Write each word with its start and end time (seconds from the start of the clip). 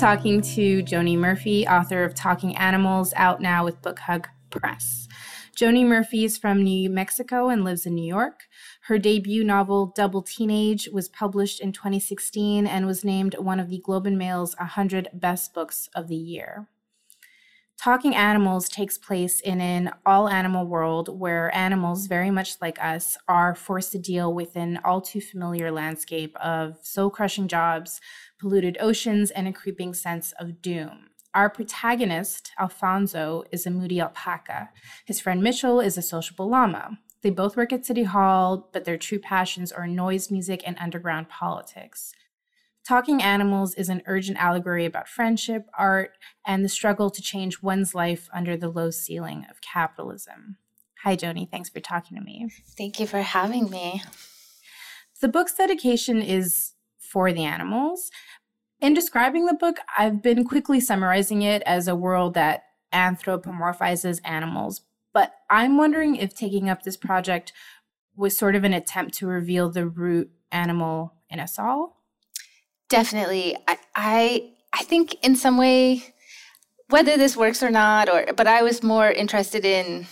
Talking 0.00 0.40
to 0.40 0.82
Joni 0.82 1.18
Murphy, 1.18 1.68
author 1.68 2.04
of 2.04 2.14
Talking 2.14 2.56
Animals, 2.56 3.12
out 3.16 3.42
now 3.42 3.66
with 3.66 3.82
Book 3.82 3.98
Hug 3.98 4.28
Press. 4.48 5.06
Joni 5.54 5.84
Murphy 5.84 6.24
is 6.24 6.38
from 6.38 6.62
New 6.62 6.88
Mexico 6.88 7.50
and 7.50 7.64
lives 7.64 7.84
in 7.84 7.96
New 7.96 8.08
York. 8.08 8.44
Her 8.84 8.98
debut 8.98 9.44
novel, 9.44 9.92
Double 9.94 10.22
Teenage, 10.22 10.88
was 10.90 11.10
published 11.10 11.60
in 11.60 11.72
2016 11.72 12.66
and 12.66 12.86
was 12.86 13.04
named 13.04 13.34
one 13.34 13.60
of 13.60 13.68
the 13.68 13.78
Globe 13.78 14.06
and 14.06 14.16
Mail's 14.16 14.56
100 14.56 15.08
Best 15.12 15.52
Books 15.52 15.90
of 15.94 16.08
the 16.08 16.16
Year. 16.16 16.66
Talking 17.80 18.14
Animals 18.14 18.68
takes 18.68 18.98
place 18.98 19.40
in 19.40 19.58
an 19.62 19.90
all 20.04 20.28
animal 20.28 20.66
world 20.66 21.18
where 21.18 21.54
animals, 21.56 22.08
very 22.08 22.30
much 22.30 22.60
like 22.60 22.78
us, 22.78 23.16
are 23.26 23.54
forced 23.54 23.92
to 23.92 23.98
deal 23.98 24.34
with 24.34 24.54
an 24.54 24.80
all 24.84 25.00
too 25.00 25.22
familiar 25.22 25.70
landscape 25.70 26.36
of 26.36 26.76
soul 26.82 27.08
crushing 27.08 27.48
jobs, 27.48 28.02
polluted 28.38 28.76
oceans, 28.80 29.30
and 29.30 29.48
a 29.48 29.52
creeping 29.54 29.94
sense 29.94 30.34
of 30.38 30.60
doom. 30.60 31.06
Our 31.32 31.48
protagonist, 31.48 32.52
Alfonso, 32.58 33.44
is 33.50 33.64
a 33.64 33.70
moody 33.70 33.98
alpaca. 33.98 34.68
His 35.06 35.18
friend 35.18 35.42
Mitchell 35.42 35.80
is 35.80 35.96
a 35.96 36.02
sociable 36.02 36.50
llama. 36.50 36.98
They 37.22 37.30
both 37.30 37.56
work 37.56 37.72
at 37.72 37.86
City 37.86 38.02
Hall, 38.02 38.68
but 38.74 38.84
their 38.84 38.98
true 38.98 39.18
passions 39.18 39.72
are 39.72 39.86
noise 39.86 40.30
music 40.30 40.62
and 40.66 40.76
underground 40.78 41.30
politics. 41.30 42.12
Talking 42.90 43.22
Animals 43.22 43.76
is 43.76 43.88
an 43.88 44.02
urgent 44.06 44.36
allegory 44.38 44.84
about 44.84 45.08
friendship, 45.08 45.68
art, 45.78 46.10
and 46.44 46.64
the 46.64 46.68
struggle 46.68 47.08
to 47.08 47.22
change 47.22 47.62
one's 47.62 47.94
life 47.94 48.28
under 48.34 48.56
the 48.56 48.68
low 48.68 48.90
ceiling 48.90 49.46
of 49.48 49.60
capitalism. 49.60 50.56
Hi, 51.04 51.14
Joni. 51.14 51.48
Thanks 51.48 51.68
for 51.68 51.78
talking 51.78 52.18
to 52.18 52.24
me. 52.24 52.50
Thank 52.76 52.98
you 52.98 53.06
for 53.06 53.22
having 53.22 53.70
me. 53.70 54.02
The 55.20 55.28
book's 55.28 55.54
dedication 55.54 56.20
is 56.20 56.72
for 56.98 57.32
the 57.32 57.44
animals, 57.44 58.10
in 58.80 58.92
describing 58.92 59.46
the 59.46 59.54
book, 59.54 59.76
I've 59.96 60.20
been 60.20 60.42
quickly 60.42 60.80
summarizing 60.80 61.42
it 61.42 61.62
as 61.66 61.86
a 61.86 61.94
world 61.94 62.34
that 62.34 62.64
anthropomorphizes 62.92 64.18
animals, 64.24 64.80
but 65.12 65.34
I'm 65.48 65.76
wondering 65.76 66.16
if 66.16 66.34
taking 66.34 66.68
up 66.68 66.82
this 66.82 66.96
project 66.96 67.52
was 68.16 68.36
sort 68.36 68.56
of 68.56 68.64
an 68.64 68.72
attempt 68.72 69.14
to 69.18 69.28
reveal 69.28 69.70
the 69.70 69.86
root 69.86 70.32
animal 70.50 71.14
in 71.30 71.38
us 71.38 71.56
all. 71.56 71.99
Definitely. 72.90 73.56
I 73.66 73.78
I, 73.96 74.50
I 74.72 74.82
think 74.84 75.16
in 75.24 75.36
some 75.36 75.56
way 75.56 76.14
whether 76.90 77.16
this 77.16 77.36
works 77.36 77.62
or 77.62 77.70
not 77.70 78.08
or 78.08 78.26
but 78.36 78.46
I 78.46 78.62
was 78.62 78.82
more 78.82 79.10
interested 79.10 79.64
in 79.64 80.06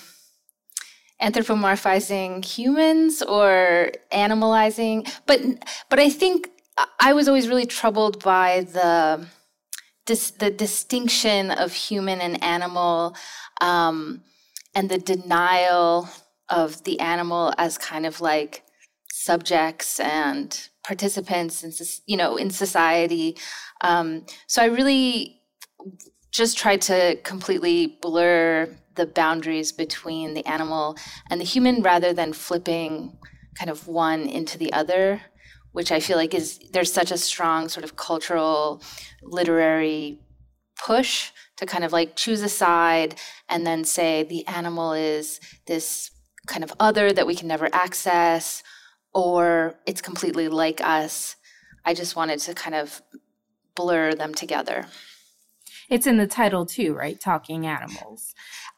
anthropomorphizing 1.20 2.44
humans 2.44 3.20
or 3.22 3.90
animalizing 4.12 5.10
but 5.26 5.40
but 5.90 5.98
I 5.98 6.08
think 6.08 6.48
I 7.00 7.12
was 7.12 7.28
always 7.28 7.48
really 7.48 7.66
troubled 7.66 8.22
by 8.22 8.66
the 8.72 9.26
dis, 10.06 10.30
the 10.30 10.50
distinction 10.50 11.50
of 11.50 11.72
human 11.72 12.20
and 12.20 12.42
animal, 12.42 13.16
um, 13.60 14.22
and 14.74 14.88
the 14.88 14.98
denial 14.98 16.08
of 16.48 16.84
the 16.84 16.98
animal 17.00 17.52
as 17.58 17.78
kind 17.78 18.06
of 18.06 18.20
like 18.20 18.64
subjects 19.12 20.00
and 20.00 20.68
participants 20.88 21.62
in 21.62 21.70
you 22.06 22.16
know 22.16 22.36
in 22.36 22.48
society. 22.50 23.36
Um, 23.82 24.24
so 24.46 24.62
I 24.62 24.66
really 24.78 25.42
just 26.30 26.56
tried 26.56 26.80
to 26.82 27.16
completely 27.24 27.98
blur 28.00 28.74
the 28.94 29.06
boundaries 29.06 29.70
between 29.70 30.32
the 30.32 30.44
animal 30.46 30.96
and 31.30 31.40
the 31.40 31.44
human 31.44 31.82
rather 31.82 32.14
than 32.14 32.32
flipping 32.32 33.16
kind 33.58 33.70
of 33.70 33.86
one 33.86 34.22
into 34.22 34.56
the 34.56 34.72
other 34.72 35.20
which 35.72 35.92
I 35.92 36.00
feel 36.00 36.16
like 36.16 36.34
is 36.34 36.58
there's 36.72 36.92
such 36.92 37.10
a 37.10 37.18
strong 37.18 37.68
sort 37.68 37.84
of 37.84 37.94
cultural 37.94 38.82
literary 39.22 40.18
push 40.86 41.30
to 41.58 41.66
kind 41.66 41.84
of 41.84 41.92
like 41.92 42.16
choose 42.16 42.42
a 42.42 42.48
side 42.48 43.16
and 43.48 43.66
then 43.66 43.84
say 43.84 44.22
the 44.22 44.46
animal 44.46 44.92
is 44.94 45.38
this 45.66 46.10
kind 46.46 46.64
of 46.64 46.72
other 46.80 47.12
that 47.12 47.26
we 47.26 47.34
can 47.34 47.46
never 47.46 47.68
access 47.72 48.62
or 49.18 49.74
it's 49.84 50.00
completely 50.00 50.46
like 50.46 50.80
us. 50.80 51.34
I 51.84 51.92
just 51.92 52.14
wanted 52.14 52.38
to 52.40 52.54
kind 52.54 52.76
of 52.76 53.02
blur 53.74 54.14
them 54.14 54.32
together. 54.32 54.86
It's 55.90 56.06
in 56.06 56.18
the 56.18 56.26
title 56.28 56.64
too, 56.64 56.94
right? 56.94 57.18
Talking 57.20 57.66
animals. 57.66 58.32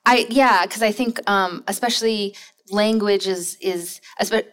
I 0.06 0.26
yeah, 0.30 0.64
because 0.64 0.82
I 0.82 0.92
think 0.92 1.20
um, 1.28 1.62
especially 1.68 2.34
language 2.70 3.26
is 3.26 3.58
is 3.60 4.00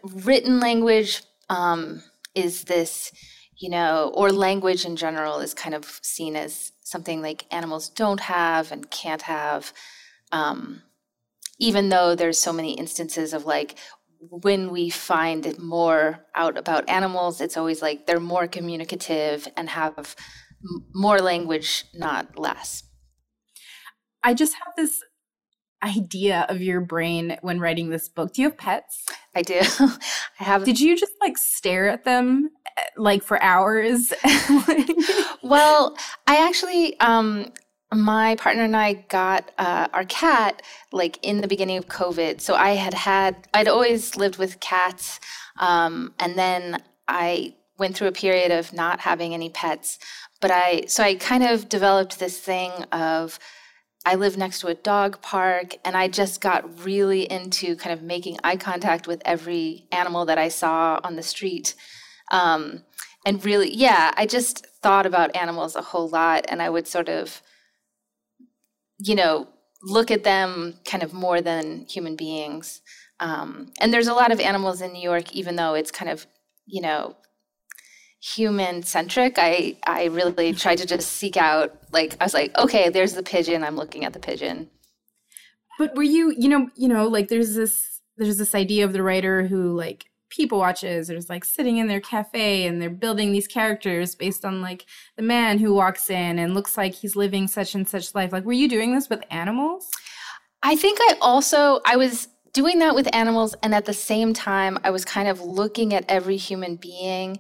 written 0.03 0.59
language 0.59 1.23
um, 1.49 2.03
is 2.35 2.65
this, 2.65 3.13
you 3.55 3.69
know, 3.69 4.11
or 4.13 4.29
language 4.29 4.83
in 4.83 4.97
general 4.97 5.39
is 5.39 5.53
kind 5.53 5.73
of 5.73 5.85
seen 6.01 6.35
as 6.35 6.73
something 6.83 7.21
like 7.21 7.45
animals 7.49 7.87
don't 7.87 8.19
have 8.19 8.73
and 8.73 8.91
can't 8.91 9.21
have. 9.21 9.71
Um, 10.33 10.81
even 11.59 11.89
though 11.89 12.13
there's 12.13 12.37
so 12.37 12.53
many 12.53 12.73
instances 12.73 13.33
of 13.33 13.45
like 13.45 13.77
when 14.19 14.71
we 14.71 14.89
find 14.89 15.57
more 15.59 16.25
out 16.35 16.57
about 16.57 16.89
animals, 16.89 17.41
it's 17.41 17.57
always 17.57 17.81
like 17.81 18.05
they're 18.05 18.19
more 18.19 18.47
communicative 18.47 19.47
and 19.55 19.69
have 19.69 20.15
more 20.93 21.19
language, 21.19 21.85
not 21.93 22.37
less. 22.37 22.83
I 24.23 24.33
just 24.33 24.53
have 24.53 24.73
this 24.75 25.01
idea 25.83 26.45
of 26.49 26.61
your 26.61 26.81
brain 26.81 27.37
when 27.41 27.59
writing 27.59 27.89
this 27.89 28.09
book. 28.09 28.33
Do 28.33 28.41
you 28.41 28.49
have 28.49 28.57
pets? 28.57 29.05
I 29.35 29.41
do. 29.41 29.59
I 29.79 30.43
have. 30.43 30.63
Did 30.63 30.79
you 30.79 30.97
just 30.97 31.13
like 31.21 31.37
stare 31.37 31.87
at 31.87 32.03
them 32.03 32.49
eh, 32.77 32.83
like 32.97 33.23
for 33.23 33.41
hours? 33.41 34.13
well, 35.43 35.95
I 36.25 36.47
actually, 36.47 36.99
um, 36.99 37.51
my 37.93 38.35
partner 38.35 38.63
and 38.63 38.75
I 38.75 38.93
got 38.93 39.51
uh, 39.57 39.87
our 39.93 40.05
cat 40.05 40.61
like 40.91 41.19
in 41.21 41.41
the 41.41 41.47
beginning 41.47 41.77
of 41.77 41.87
COVID. 41.87 42.41
So 42.41 42.55
I 42.55 42.71
had 42.71 42.93
had, 42.93 43.47
I'd 43.53 43.67
always 43.67 44.15
lived 44.17 44.37
with 44.37 44.59
cats. 44.59 45.19
Um, 45.59 46.13
and 46.19 46.37
then 46.37 46.83
I 47.07 47.55
went 47.77 47.95
through 47.95 48.07
a 48.07 48.11
period 48.11 48.51
of 48.51 48.73
not 48.73 48.99
having 49.01 49.33
any 49.33 49.49
pets. 49.49 49.99
But 50.41 50.51
I, 50.51 50.85
so 50.87 51.03
I 51.03 51.15
kind 51.15 51.43
of 51.43 51.69
developed 51.69 52.19
this 52.19 52.39
thing 52.39 52.71
of, 52.91 53.39
I 54.05 54.15
live 54.15 54.37
next 54.37 54.61
to 54.61 54.67
a 54.67 54.73
dog 54.73 55.21
park, 55.21 55.75
and 55.83 55.97
I 55.97 56.07
just 56.07 56.39
got 56.39 56.85
really 56.85 57.23
into 57.23 57.75
kind 57.75 57.91
of 57.91 58.01
making 58.01 58.37
eye 58.41 58.55
contact 58.55 59.05
with 59.05 59.21
every 59.25 59.85
animal 59.91 60.25
that 60.25 60.37
I 60.37 60.47
saw 60.47 60.99
on 61.03 61.17
the 61.17 61.23
street. 61.23 61.75
Um, 62.31 62.83
and 63.25 63.43
really, 63.43 63.73
yeah, 63.73 64.13
I 64.15 64.25
just 64.25 64.65
thought 64.81 65.05
about 65.05 65.35
animals 65.35 65.75
a 65.75 65.81
whole 65.81 66.07
lot, 66.07 66.45
and 66.47 66.61
I 66.61 66.69
would 66.69 66.87
sort 66.87 67.09
of, 67.09 67.41
you 68.99 69.15
know, 69.15 69.47
look 69.83 70.11
at 70.11 70.23
them 70.23 70.75
kind 70.85 71.03
of 71.03 71.13
more 71.13 71.41
than 71.41 71.85
human 71.87 72.15
beings. 72.15 72.81
Um, 73.19 73.71
and 73.79 73.93
there's 73.93 74.07
a 74.07 74.13
lot 74.13 74.31
of 74.31 74.39
animals 74.39 74.81
in 74.81 74.93
New 74.93 75.01
York, 75.01 75.33
even 75.33 75.55
though 75.55 75.73
it's 75.73 75.91
kind 75.91 76.09
of, 76.09 76.25
you 76.65 76.81
know, 76.81 77.15
human 78.19 78.81
centric 78.81 79.35
i 79.37 79.77
i 79.85 80.05
really 80.05 80.51
tried 80.51 80.79
to 80.79 80.87
just 80.87 81.07
seek 81.07 81.37
out 81.37 81.77
like 81.91 82.15
i 82.19 82.23
was 82.23 82.33
like 82.33 82.55
okay 82.57 82.89
there's 82.89 83.13
the 83.13 83.21
pigeon. 83.21 83.63
I'm 83.63 83.75
looking 83.75 84.05
at 84.05 84.13
the 84.13 84.19
pigeon. 84.19 84.69
But 85.77 85.95
were 85.95 86.03
you 86.03 86.33
you 86.35 86.49
know 86.49 86.69
you 86.75 86.87
know 86.87 87.07
like 87.07 87.27
there's 87.27 87.53
this 87.53 88.01
there's 88.17 88.37
this 88.37 88.55
idea 88.55 88.85
of 88.85 88.93
the 88.93 89.03
writer 89.03 89.45
who 89.45 89.77
like 89.77 90.05
people 90.29 90.59
watches. 90.59 91.07
There's 91.07 91.29
like 91.29 91.45
sitting 91.45 91.77
in 91.77 91.87
their 91.87 92.01
cafe 92.01 92.67
and 92.67 92.81
they're 92.81 92.89
building 92.89 93.31
these 93.31 93.47
characters 93.47 94.15
based 94.15 94.45
on 94.45 94.61
like 94.61 94.85
the 95.15 95.23
man 95.23 95.59
who 95.59 95.73
walks 95.73 96.09
in 96.09 96.39
and 96.39 96.53
looks 96.53 96.77
like 96.77 96.93
he's 96.93 97.15
living 97.15 97.47
such 97.47 97.75
and 97.75 97.87
such 97.87 98.13
life. 98.15 98.31
Like 98.31 98.45
were 98.45 98.53
you 98.53 98.67
doing 98.67 98.93
this 98.93 99.09
with 99.09 99.23
animals? 99.29 99.89
I 100.63 100.75
think 100.75 100.97
i 101.01 101.15
also 101.21 101.81
i 101.85 101.95
was 101.95 102.27
doing 102.51 102.79
that 102.79 102.95
with 102.95 103.07
animals 103.15 103.55
and 103.61 103.75
at 103.75 103.85
the 103.85 103.93
same 103.93 104.33
time 104.33 104.77
i 104.83 104.89
was 104.89 105.05
kind 105.05 105.27
of 105.27 105.39
looking 105.39 105.93
at 105.93 106.03
every 106.09 106.35
human 106.35 106.75
being 106.75 107.39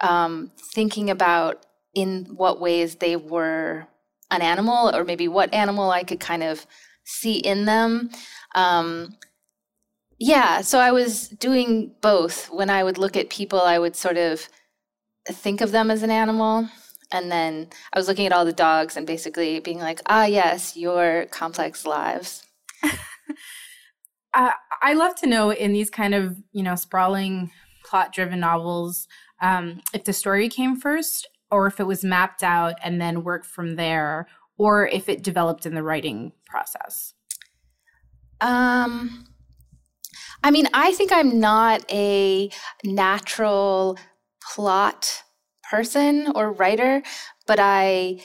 um, 0.00 0.52
thinking 0.74 1.10
about 1.10 1.66
in 1.94 2.26
what 2.26 2.60
ways 2.60 2.96
they 2.96 3.16
were 3.16 3.86
an 4.30 4.42
animal 4.42 4.94
or 4.94 5.04
maybe 5.04 5.28
what 5.28 5.52
animal 5.52 5.90
I 5.90 6.04
could 6.04 6.20
kind 6.20 6.42
of 6.42 6.66
see 7.04 7.38
in 7.38 7.64
them. 7.64 8.10
Um, 8.54 9.16
yeah, 10.18 10.60
so 10.60 10.78
I 10.78 10.90
was 10.92 11.28
doing 11.28 11.92
both. 12.00 12.50
When 12.50 12.70
I 12.70 12.82
would 12.82 12.98
look 12.98 13.16
at 13.16 13.30
people, 13.30 13.60
I 13.60 13.78
would 13.78 13.96
sort 13.96 14.16
of 14.16 14.48
think 15.28 15.60
of 15.60 15.70
them 15.70 15.90
as 15.90 16.02
an 16.02 16.10
animal. 16.10 16.68
And 17.10 17.30
then 17.30 17.68
I 17.92 17.98
was 17.98 18.08
looking 18.08 18.26
at 18.26 18.32
all 18.32 18.44
the 18.44 18.52
dogs 18.52 18.96
and 18.96 19.06
basically 19.06 19.60
being 19.60 19.78
like, 19.78 20.00
ah, 20.06 20.24
yes, 20.24 20.76
your 20.76 21.26
complex 21.30 21.86
lives. 21.86 22.44
uh, 24.34 24.50
I 24.82 24.92
love 24.92 25.14
to 25.16 25.26
know 25.26 25.50
in 25.50 25.72
these 25.72 25.88
kind 25.88 26.14
of, 26.14 26.36
you 26.52 26.62
know, 26.62 26.74
sprawling 26.74 27.50
plot 27.84 28.12
driven 28.12 28.40
novels, 28.40 29.08
um, 29.40 29.80
if 29.94 30.04
the 30.04 30.12
story 30.12 30.48
came 30.48 30.76
first 30.76 31.26
or 31.50 31.66
if 31.66 31.80
it 31.80 31.86
was 31.86 32.04
mapped 32.04 32.42
out 32.42 32.74
and 32.82 33.00
then 33.00 33.24
worked 33.24 33.46
from 33.46 33.76
there 33.76 34.26
or 34.58 34.86
if 34.88 35.08
it 35.08 35.22
developed 35.22 35.64
in 35.64 35.74
the 35.74 35.82
writing 35.82 36.32
process 36.46 37.14
um 38.40 39.26
i 40.42 40.50
mean 40.50 40.66
i 40.74 40.92
think 40.92 41.12
i'm 41.12 41.40
not 41.40 41.84
a 41.90 42.50
natural 42.84 43.98
plot 44.42 45.22
person 45.70 46.32
or 46.34 46.52
writer 46.52 47.02
but 47.46 47.58
i 47.60 48.18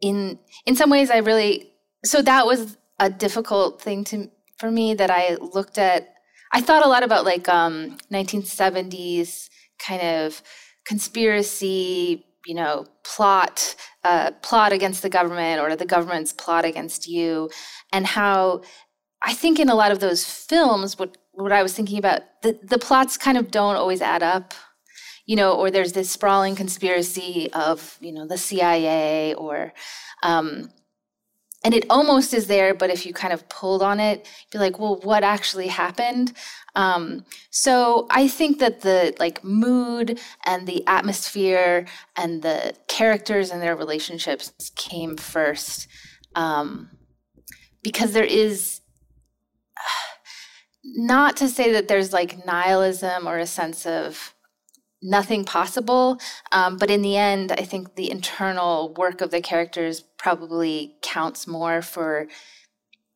in 0.00 0.38
in 0.64 0.76
some 0.76 0.90
ways 0.90 1.10
I 1.10 1.18
really 1.18 1.72
so 2.04 2.22
that 2.22 2.46
was 2.46 2.76
a 2.98 3.10
difficult 3.10 3.80
thing 3.80 4.04
to 4.04 4.30
for 4.58 4.70
me 4.70 4.94
that 4.94 5.10
I 5.10 5.36
looked 5.36 5.78
at 5.78 6.14
I 6.52 6.60
thought 6.60 6.84
a 6.84 6.88
lot 6.88 7.02
about 7.02 7.24
like 7.24 7.48
um 7.48 7.98
1970s 8.12 9.48
kind 9.78 10.02
of 10.02 10.42
conspiracy, 10.86 12.24
you 12.46 12.54
know, 12.54 12.86
plot 13.04 13.74
uh, 14.04 14.30
plot 14.42 14.72
against 14.72 15.02
the 15.02 15.10
government 15.10 15.60
or 15.60 15.74
the 15.74 15.84
government's 15.84 16.32
plot 16.32 16.64
against 16.64 17.08
you 17.08 17.50
and 17.92 18.06
how 18.06 18.62
I 19.22 19.34
think 19.34 19.58
in 19.58 19.68
a 19.68 19.74
lot 19.74 19.92
of 19.92 20.00
those 20.00 20.24
films 20.24 20.98
what 20.98 21.16
what 21.36 21.52
I 21.52 21.62
was 21.62 21.72
thinking 21.74 21.98
about 21.98 22.22
the 22.42 22.58
the 22.62 22.78
plots 22.78 23.16
kind 23.16 23.38
of 23.38 23.50
don't 23.50 23.76
always 23.76 24.02
add 24.02 24.22
up 24.22 24.54
you 25.26 25.34
know, 25.34 25.54
or 25.54 25.70
there's 25.70 25.92
this 25.92 26.10
sprawling 26.10 26.54
conspiracy 26.54 27.50
of, 27.52 27.98
you 28.00 28.12
know, 28.12 28.26
the 28.26 28.38
CIA 28.38 29.34
or, 29.34 29.74
um, 30.22 30.70
and 31.64 31.74
it 31.74 31.84
almost 31.90 32.32
is 32.32 32.46
there, 32.46 32.74
but 32.74 32.90
if 32.90 33.04
you 33.04 33.12
kind 33.12 33.32
of 33.32 33.48
pulled 33.48 33.82
on 33.82 33.98
it, 33.98 34.28
be 34.52 34.58
like, 34.58 34.78
well, 34.78 35.00
what 35.02 35.24
actually 35.24 35.66
happened? 35.66 36.32
Um, 36.76 37.24
so 37.50 38.06
I 38.08 38.28
think 38.28 38.60
that 38.60 38.82
the 38.82 39.16
like 39.18 39.42
mood 39.42 40.20
and 40.44 40.68
the 40.68 40.86
atmosphere 40.86 41.86
and 42.14 42.42
the 42.42 42.74
characters 42.86 43.50
and 43.50 43.60
their 43.60 43.74
relationships 43.74 44.52
came 44.76 45.16
first, 45.16 45.88
um, 46.36 46.90
because 47.82 48.12
there 48.12 48.22
is 48.22 48.80
not 50.94 51.36
to 51.38 51.48
say 51.48 51.72
that 51.72 51.88
there's 51.88 52.12
like 52.12 52.46
nihilism 52.46 53.26
or 53.26 53.38
a 53.38 53.46
sense 53.46 53.86
of 53.86 54.34
nothing 55.02 55.44
possible. 55.44 56.18
Um, 56.52 56.76
but 56.78 56.90
in 56.90 57.02
the 57.02 57.16
end, 57.16 57.52
I 57.52 57.62
think 57.62 57.94
the 57.94 58.10
internal 58.10 58.94
work 58.94 59.20
of 59.20 59.30
the 59.30 59.40
characters 59.40 60.02
probably 60.16 60.96
counts 61.02 61.46
more 61.46 61.82
for 61.82 62.28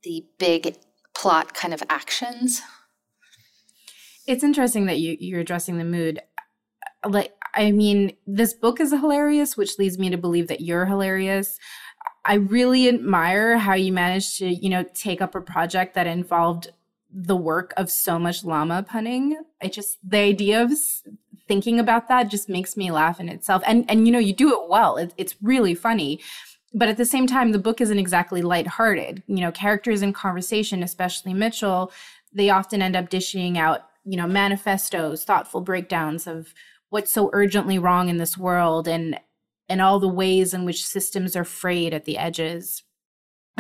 the 0.03 0.25
big 0.39 0.77
plot 1.15 1.55
kind 1.55 1.75
of 1.75 1.83
actions. 1.89 2.63
It's 4.27 4.45
interesting 4.45 4.87
that 4.87 4.99
you, 4.99 5.17
you're 5.19 5.41
addressing 5.41 5.79
the 5.79 5.85
mood. 5.85 6.21
Like, 7.07 7.33
I 7.55 7.73
mean, 7.73 8.17
this 8.27 8.55
book 8.55 8.81
is 8.81 8.91
hilarious, 8.91 9.57
which 9.57 9.79
leads 9.79 9.99
me 9.99 10.11
to 10.11 10.19
believe 10.19 10.49
that 10.49 10.61
you're 10.61 10.87
hilarious. 10.87 11.59
I 12.25 12.35
really 12.35 12.89
admire 12.89 13.59
how 13.59 13.75
you 13.75 13.93
managed 13.93 14.39
to, 14.39 14.49
you 14.49 14.69
know, 14.69 14.85
take 14.95 15.21
up 15.21 15.35
a 15.35 15.41
project 15.41 15.95
that 15.95 16.07
involved 16.07 16.71
the 17.13 17.37
work 17.37 17.73
of 17.77 17.91
so 17.91 18.19
much 18.19 18.45
llama 18.45 18.83
punning. 18.83 19.43
I 19.63 19.69
just 19.69 19.99
the 20.09 20.19
idea 20.19 20.63
of 20.63 20.73
thinking 21.49 21.81
about 21.81 22.09
that 22.09 22.29
just 22.29 22.49
makes 22.49 22.77
me 22.77 22.91
laugh 22.91 23.19
in 23.21 23.29
itself. 23.29 23.63
And 23.67 23.85
and 23.91 24.07
you 24.07 24.13
know, 24.13 24.19
you 24.19 24.33
do 24.33 24.53
it 24.53 24.69
well. 24.69 24.97
It, 24.97 25.13
it's 25.17 25.37
really 25.43 25.75
funny. 25.75 26.21
But 26.73 26.89
at 26.89 26.97
the 26.97 27.05
same 27.05 27.27
time, 27.27 27.51
the 27.51 27.59
book 27.59 27.81
isn't 27.81 27.99
exactly 27.99 28.43
lighthearted. 28.43 29.25
You 29.27 29.41
know, 29.41 29.51
characters 29.51 30.03
in 30.03 30.13
conversation, 30.13 30.85
especially 30.85 31.35
Mitchell, 31.35 31.91
they 32.33 32.51
often 32.51 32.81
end 32.81 32.95
up 32.95 33.09
dishing 33.09 33.59
out, 33.59 33.87
you 34.05 34.17
know, 34.17 34.29
manifestos, 34.29 35.25
thoughtful 35.25 35.61
breakdowns 35.61 36.29
of 36.29 36.55
what's 36.91 37.11
so 37.11 37.31
urgently 37.33 37.79
wrong 37.79 38.09
in 38.09 38.19
this 38.19 38.39
world 38.39 38.87
and 38.87 39.19
and 39.69 39.81
all 39.81 40.01
the 40.01 40.09
ways 40.09 40.53
in 40.53 40.65
which 40.65 40.85
systems 40.85 41.37
are 41.37 41.45
frayed 41.45 41.95
at 41.95 42.05
the 42.05 42.19
edges. 42.19 42.83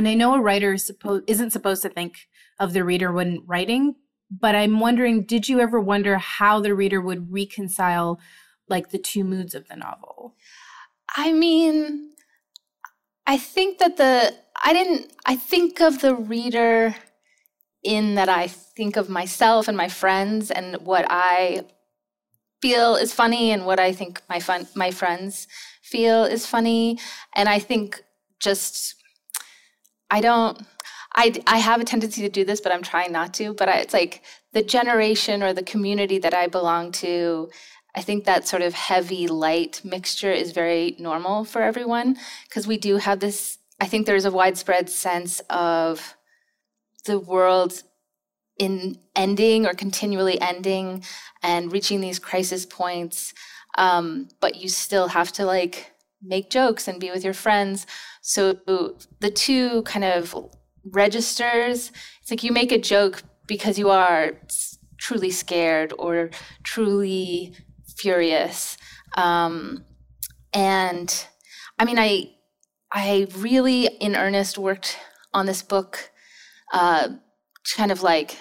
And 0.00 0.08
I 0.08 0.14
know 0.14 0.32
a 0.32 0.40
writer 0.40 0.72
is 0.72 0.86
supposed 0.86 1.24
isn't 1.26 1.50
supposed 1.50 1.82
to 1.82 1.90
think 1.90 2.26
of 2.58 2.72
the 2.72 2.84
reader 2.84 3.12
when 3.12 3.42
writing, 3.46 3.96
but 4.30 4.54
I'm 4.54 4.80
wondering, 4.80 5.24
did 5.24 5.46
you 5.46 5.60
ever 5.60 5.78
wonder 5.78 6.16
how 6.16 6.58
the 6.58 6.74
reader 6.74 7.02
would 7.02 7.30
reconcile 7.30 8.18
like 8.66 8.88
the 8.88 8.98
two 8.98 9.24
moods 9.24 9.54
of 9.54 9.68
the 9.68 9.76
novel? 9.76 10.36
I 11.14 11.34
mean, 11.34 12.12
I 13.26 13.36
think 13.36 13.76
that 13.80 13.98
the 13.98 14.34
I 14.64 14.72
didn't 14.72 15.12
I 15.26 15.36
think 15.36 15.82
of 15.82 16.00
the 16.00 16.14
reader 16.14 16.96
in 17.84 18.14
that 18.14 18.30
I 18.30 18.46
think 18.46 18.96
of 18.96 19.10
myself 19.10 19.68
and 19.68 19.76
my 19.76 19.88
friends 19.88 20.50
and 20.50 20.76
what 20.76 21.04
I 21.10 21.66
feel 22.62 22.96
is 22.96 23.12
funny 23.12 23.50
and 23.50 23.66
what 23.66 23.78
I 23.78 23.92
think 23.92 24.22
my 24.30 24.40
fun 24.40 24.66
my 24.74 24.92
friends 24.92 25.46
feel 25.82 26.24
is 26.24 26.46
funny 26.46 26.98
and 27.36 27.50
I 27.50 27.58
think 27.58 28.02
just 28.38 28.94
I 30.10 30.20
don't 30.20 30.60
I, 31.14 31.34
I 31.46 31.58
have 31.58 31.80
a 31.80 31.84
tendency 31.84 32.22
to 32.22 32.28
do 32.28 32.44
this, 32.44 32.60
but 32.60 32.72
I'm 32.72 32.82
trying 32.82 33.12
not 33.12 33.34
to. 33.34 33.54
But 33.54 33.68
I, 33.68 33.78
it's 33.78 33.94
like 33.94 34.22
the 34.52 34.62
generation 34.62 35.42
or 35.42 35.52
the 35.52 35.62
community 35.62 36.18
that 36.18 36.34
I 36.34 36.46
belong 36.46 36.92
to, 36.92 37.50
I 37.94 38.02
think 38.02 38.24
that 38.24 38.46
sort 38.46 38.62
of 38.62 38.74
heavy 38.74 39.26
light 39.26 39.80
mixture 39.84 40.30
is 40.30 40.52
very 40.52 40.94
normal 40.98 41.44
for 41.44 41.62
everyone 41.62 42.16
because 42.48 42.66
we 42.66 42.78
do 42.78 42.96
have 42.96 43.20
this. 43.20 43.58
I 43.80 43.86
think 43.86 44.06
there's 44.06 44.24
a 44.24 44.30
widespread 44.30 44.88
sense 44.88 45.40
of 45.50 46.14
the 47.06 47.18
world 47.18 47.82
in 48.58 48.98
ending 49.16 49.66
or 49.66 49.72
continually 49.72 50.40
ending 50.40 51.02
and 51.42 51.72
reaching 51.72 52.00
these 52.00 52.18
crisis 52.18 52.66
points. 52.66 53.32
Um, 53.78 54.28
but 54.40 54.56
you 54.56 54.68
still 54.68 55.08
have 55.08 55.32
to 55.32 55.46
like 55.46 55.92
make 56.22 56.50
jokes 56.50 56.86
and 56.86 57.00
be 57.00 57.10
with 57.10 57.24
your 57.24 57.34
friends. 57.34 57.86
So 58.20 58.52
the 59.20 59.30
two 59.30 59.82
kind 59.82 60.04
of 60.04 60.34
registers. 60.84 61.92
It's 62.20 62.30
like 62.30 62.42
you 62.42 62.52
make 62.52 62.72
a 62.72 62.78
joke 62.78 63.22
because 63.46 63.78
you 63.78 63.90
are 63.90 64.32
truly 64.98 65.30
scared 65.30 65.92
or 65.98 66.30
truly 66.62 67.54
furious. 67.96 68.76
Um, 69.16 69.84
and 70.52 71.26
I 71.78 71.84
mean, 71.84 71.98
I 71.98 72.32
I 72.92 73.26
really 73.36 73.86
in 73.86 74.16
earnest 74.16 74.58
worked 74.58 74.98
on 75.32 75.46
this 75.46 75.62
book, 75.62 76.10
uh, 76.72 77.08
kind 77.76 77.92
of 77.92 78.02
like 78.02 78.36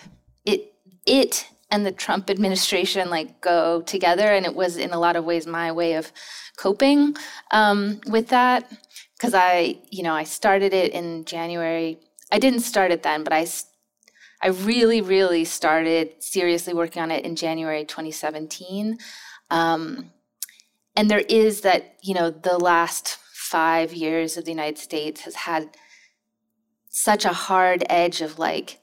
it 0.46 0.74
it 1.06 1.48
and 1.72 1.86
the 1.86 1.92
Trump 1.92 2.30
administration 2.30 3.10
like 3.10 3.42
go 3.42 3.82
together, 3.82 4.28
and 4.28 4.46
it 4.46 4.56
was 4.56 4.78
in 4.78 4.92
a 4.92 5.00
lot 5.00 5.16
of 5.16 5.26
ways 5.26 5.46
my 5.46 5.72
way 5.72 5.94
of 5.94 6.12
coping 6.60 7.16
um, 7.52 8.02
with 8.08 8.28
that 8.30 8.72
because 9.16 9.34
I 9.34 9.80
you 9.90 10.04
know 10.04 10.14
I 10.14 10.26
started 10.26 10.74
it 10.74 10.92
in 10.92 11.26
January 11.26 12.00
I 12.32 12.40
didn't 12.40 12.62
start 12.62 12.92
it 12.92 13.04
then, 13.04 13.24
but 13.24 13.34
I, 13.34 13.48
I 14.42 14.50
really, 14.50 15.02
really 15.02 15.46
started 15.46 16.22
seriously 16.22 16.74
working 16.74 17.02
on 17.02 17.12
it 17.12 17.26
in 17.26 17.36
January 17.36 17.86
2017. 17.86 18.98
Um, 19.50 20.12
and 20.96 21.10
there 21.10 21.24
is 21.28 21.62
that, 21.62 21.96
you 22.04 22.14
know, 22.14 22.30
the 22.30 22.58
last 22.58 23.18
five 23.34 23.94
years 23.94 24.38
of 24.38 24.46
the 24.46 24.52
United 24.52 24.78
States 24.78 25.22
has 25.22 25.36
had 25.36 25.76
such 26.90 27.26
a 27.26 27.34
hard 27.34 27.84
edge 27.90 28.22
of 28.22 28.38
like 28.38 28.80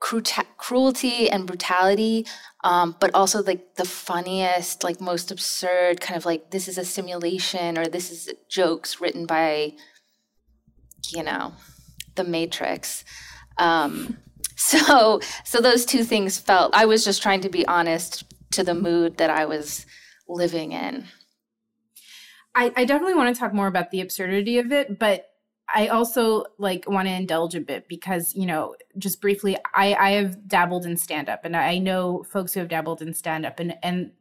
cruelty 0.00 1.30
and 1.30 1.46
brutality, 1.46 2.26
um, 2.64 2.96
but 3.00 3.14
also 3.14 3.42
like 3.42 3.76
the 3.76 3.84
funniest, 3.84 4.84
like 4.84 5.00
most 5.00 5.30
absurd 5.30 6.00
kind 6.00 6.16
of 6.16 6.24
like 6.24 6.50
this 6.50 6.68
is 6.68 6.78
a 6.78 6.84
simulation 6.84 7.76
or 7.76 7.86
this 7.86 8.10
is 8.10 8.32
jokes 8.48 9.00
written 9.00 9.26
by, 9.26 9.74
you 11.08 11.22
know, 11.22 11.52
the 12.14 12.24
Matrix. 12.24 13.04
Um, 13.58 14.18
so 14.56 15.20
so 15.44 15.60
those 15.60 15.84
two 15.84 16.04
things 16.04 16.38
felt. 16.38 16.74
I 16.74 16.84
was 16.84 17.04
just 17.04 17.22
trying 17.22 17.40
to 17.42 17.48
be 17.48 17.66
honest 17.66 18.24
to 18.52 18.64
the 18.64 18.74
mood 18.74 19.18
that 19.18 19.30
I 19.30 19.46
was 19.46 19.86
living 20.28 20.72
in. 20.72 21.04
I, 22.54 22.72
I 22.76 22.84
definitely 22.84 23.14
want 23.14 23.34
to 23.34 23.38
talk 23.38 23.54
more 23.54 23.68
about 23.68 23.90
the 23.90 24.00
absurdity 24.00 24.58
of 24.58 24.72
it, 24.72 24.98
but 24.98 25.26
I 25.74 25.88
also 25.88 26.44
like 26.56 26.88
want 26.88 27.08
to 27.08 27.14
indulge 27.14 27.54
a 27.54 27.60
bit 27.60 27.88
because, 27.88 28.34
you 28.34 28.46
know, 28.46 28.74
just 28.96 29.20
briefly, 29.20 29.56
I, 29.74 29.94
I 29.94 30.10
have 30.12 30.48
dabbled 30.48 30.86
in 30.86 30.96
stand 30.96 31.28
up 31.28 31.44
and 31.44 31.54
I 31.56 31.78
know 31.78 32.24
folks 32.30 32.54
who 32.54 32.60
have 32.60 32.68
dabbled 32.68 33.02
in 33.02 33.12
stand 33.12 33.44
up 33.44 33.60
and, 33.60 33.76
and 33.82 34.12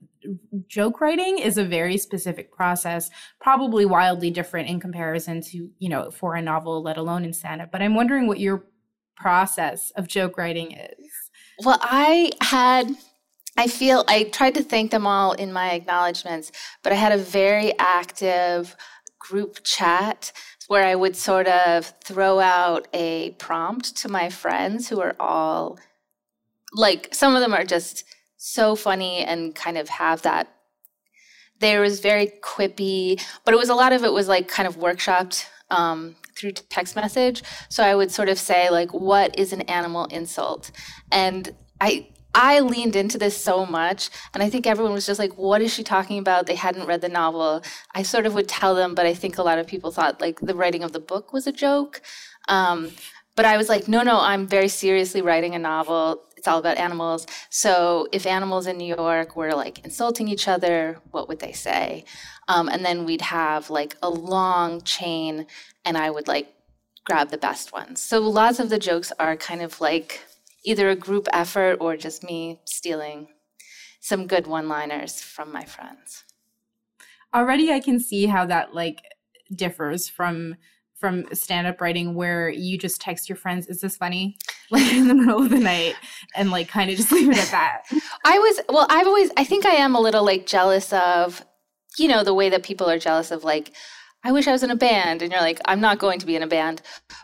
joke 0.67 0.99
writing 0.99 1.37
is 1.39 1.57
a 1.57 1.63
very 1.63 1.97
specific 1.97 2.51
process, 2.51 3.09
probably 3.39 3.85
wildly 3.85 4.29
different 4.29 4.67
in 4.69 4.79
comparison 4.79 5.41
to, 5.41 5.69
you 5.79 5.89
know, 5.89 6.11
for 6.11 6.35
a 6.35 6.41
novel, 6.41 6.81
let 6.81 6.97
alone 6.97 7.23
in 7.23 7.33
stand 7.33 7.61
up. 7.61 7.71
But 7.71 7.81
I'm 7.81 7.95
wondering 7.95 8.27
what 8.27 8.39
your 8.39 8.65
process 9.15 9.91
of 9.91 10.07
joke 10.07 10.37
writing 10.37 10.71
is. 10.73 11.07
Well, 11.63 11.79
I 11.81 12.31
had 12.41 12.91
I 13.59 13.67
feel 13.67 14.03
I 14.07 14.25
tried 14.25 14.53
to 14.55 14.63
thank 14.63 14.91
them 14.91 15.07
all 15.07 15.31
in 15.31 15.51
my 15.51 15.71
acknowledgments, 15.71 16.51
but 16.83 16.93
I 16.93 16.95
had 16.95 17.11
a 17.11 17.17
very 17.17 17.73
active 17.79 18.75
group 19.17 19.63
chat 19.63 20.31
where 20.67 20.83
I 20.83 20.95
would 20.95 21.15
sort 21.15 21.47
of 21.47 21.93
throw 22.03 22.39
out 22.39 22.87
a 22.93 23.31
prompt 23.31 23.95
to 23.97 24.09
my 24.09 24.29
friends 24.29 24.89
who 24.89 24.99
are 24.99 25.15
all 25.19 25.79
like 26.73 27.13
some 27.13 27.35
of 27.35 27.41
them 27.41 27.53
are 27.53 27.63
just 27.63 28.03
so 28.37 28.75
funny 28.75 29.23
and 29.23 29.55
kind 29.55 29.77
of 29.77 29.89
have 29.89 30.21
that. 30.23 30.53
There 31.59 31.81
was 31.81 31.99
very 32.01 32.31
quippy 32.41 33.21
but 33.45 33.53
it 33.53 33.57
was 33.57 33.69
a 33.69 33.75
lot 33.75 33.93
of 33.93 34.03
it 34.03 34.13
was 34.13 34.27
like 34.27 34.47
kind 34.47 34.67
of 34.67 34.77
workshopped 34.77 35.45
um, 35.69 36.15
through 36.35 36.51
text 36.51 36.95
message. 36.95 37.43
So 37.69 37.83
i 37.83 37.95
would 37.95 38.11
sort 38.11 38.29
of 38.29 38.37
say 38.37 38.69
like 38.69 38.93
what 38.93 39.37
is 39.39 39.53
an 39.53 39.61
animal 39.61 40.05
insult? 40.05 40.71
And 41.11 41.53
i 41.79 42.09
I 42.37 42.59
leaned 42.59 42.95
into 42.95 43.17
this 43.17 43.35
so 43.35 43.65
much, 43.65 44.11
and 44.31 44.43
I 44.43 44.49
think 44.49 44.67
everyone 44.67 44.93
was 44.93 45.07
just 45.07 45.19
like, 45.19 45.33
"What 45.37 45.59
is 45.59 45.73
she 45.73 45.83
talking 45.83 46.19
about?" 46.19 46.45
They 46.45 46.53
hadn't 46.53 46.85
read 46.85 47.01
the 47.01 47.09
novel. 47.09 47.63
I 47.95 48.03
sort 48.03 48.27
of 48.27 48.35
would 48.35 48.47
tell 48.47 48.75
them, 48.75 48.93
but 48.93 49.07
I 49.07 49.15
think 49.15 49.39
a 49.39 49.43
lot 49.43 49.57
of 49.57 49.65
people 49.65 49.91
thought 49.91 50.21
like 50.21 50.39
the 50.39 50.53
writing 50.53 50.83
of 50.83 50.91
the 50.91 50.99
book 50.99 51.33
was 51.33 51.47
a 51.47 51.51
joke. 51.51 51.99
Um, 52.47 52.91
but 53.35 53.45
I 53.45 53.57
was 53.57 53.69
like, 53.69 53.87
"No, 53.87 54.03
no, 54.03 54.19
I'm 54.19 54.45
very 54.47 54.67
seriously 54.67 55.21
writing 55.23 55.55
a 55.55 55.59
novel. 55.59 56.21
It's 56.37 56.47
all 56.47 56.59
about 56.59 56.77
animals. 56.77 57.25
So 57.49 58.07
if 58.11 58.27
animals 58.27 58.67
in 58.67 58.77
New 58.77 58.95
York 58.95 59.35
were 59.35 59.53
like 59.53 59.83
insulting 59.83 60.27
each 60.27 60.47
other, 60.47 60.99
what 61.11 61.27
would 61.27 61.39
they 61.39 61.53
say?" 61.53 62.05
Um, 62.47 62.69
and 62.69 62.85
then 62.85 63.05
we'd 63.05 63.23
have 63.23 63.71
like 63.71 63.97
a 64.03 64.09
long 64.11 64.81
chain, 64.81 65.47
and 65.85 65.97
I 65.97 66.11
would 66.11 66.27
like 66.27 66.53
grab 67.03 67.29
the 67.31 67.37
best 67.37 67.73
ones. 67.73 67.99
So 67.99 68.19
lots 68.19 68.59
of 68.59 68.69
the 68.69 68.77
jokes 68.77 69.11
are 69.17 69.35
kind 69.35 69.63
of 69.63 69.81
like 69.81 70.21
either 70.67 70.89
a 70.89 70.95
group 70.95 71.29
effort 71.31 71.77
or 71.79 71.95
just 71.95 72.25
me 72.25 72.59
stealing 72.65 73.29
some 74.01 74.27
good 74.27 74.45
one 74.47 74.67
liners 74.67 75.21
from 75.21 75.51
my 75.51 75.63
friends. 75.63 76.25
Already 77.33 77.71
I 77.71 77.79
can 77.79 78.01
see 78.01 78.25
how 78.25 78.45
that 78.47 78.75
like 78.75 79.01
differs 79.53 80.09
from 80.09 80.55
from 80.99 81.23
stand 81.33 81.67
up 81.67 81.79
writing 81.79 82.15
where 82.15 82.49
you 82.49 82.77
just 82.77 82.99
text 82.99 83.29
your 83.29 83.35
friends, 83.35 83.67
is 83.67 83.81
this 83.81 83.95
funny? 83.95 84.37
Like 84.69 84.91
in 84.91 85.07
the 85.07 85.15
middle 85.15 85.41
of 85.41 85.49
the 85.49 85.59
night 85.59 85.95
and 86.35 86.51
like 86.51 86.67
kind 86.67 86.91
of 86.91 86.97
just 86.97 87.09
leave 87.09 87.29
it 87.29 87.37
at 87.37 87.51
that. 87.51 87.83
I 88.25 88.37
was 88.37 88.59
well, 88.67 88.85
I've 88.89 89.07
always 89.07 89.31
I 89.37 89.45
think 89.45 89.65
I 89.65 89.75
am 89.75 89.95
a 89.95 90.01
little 90.01 90.25
like 90.25 90.45
jealous 90.45 90.91
of, 90.91 91.45
you 91.97 92.09
know, 92.09 92.25
the 92.25 92.33
way 92.33 92.49
that 92.49 92.63
people 92.63 92.89
are 92.89 92.99
jealous 92.99 93.31
of 93.31 93.45
like 93.45 93.71
I 94.23 94.31
wish 94.31 94.47
I 94.47 94.51
was 94.51 94.63
in 94.63 94.71
a 94.71 94.75
band. 94.75 95.21
And 95.21 95.31
you're 95.31 95.41
like, 95.41 95.59
I'm 95.65 95.81
not 95.81 95.99
going 95.99 96.19
to 96.19 96.25
be 96.25 96.35
in 96.35 96.43
a 96.43 96.47
band. 96.47 96.81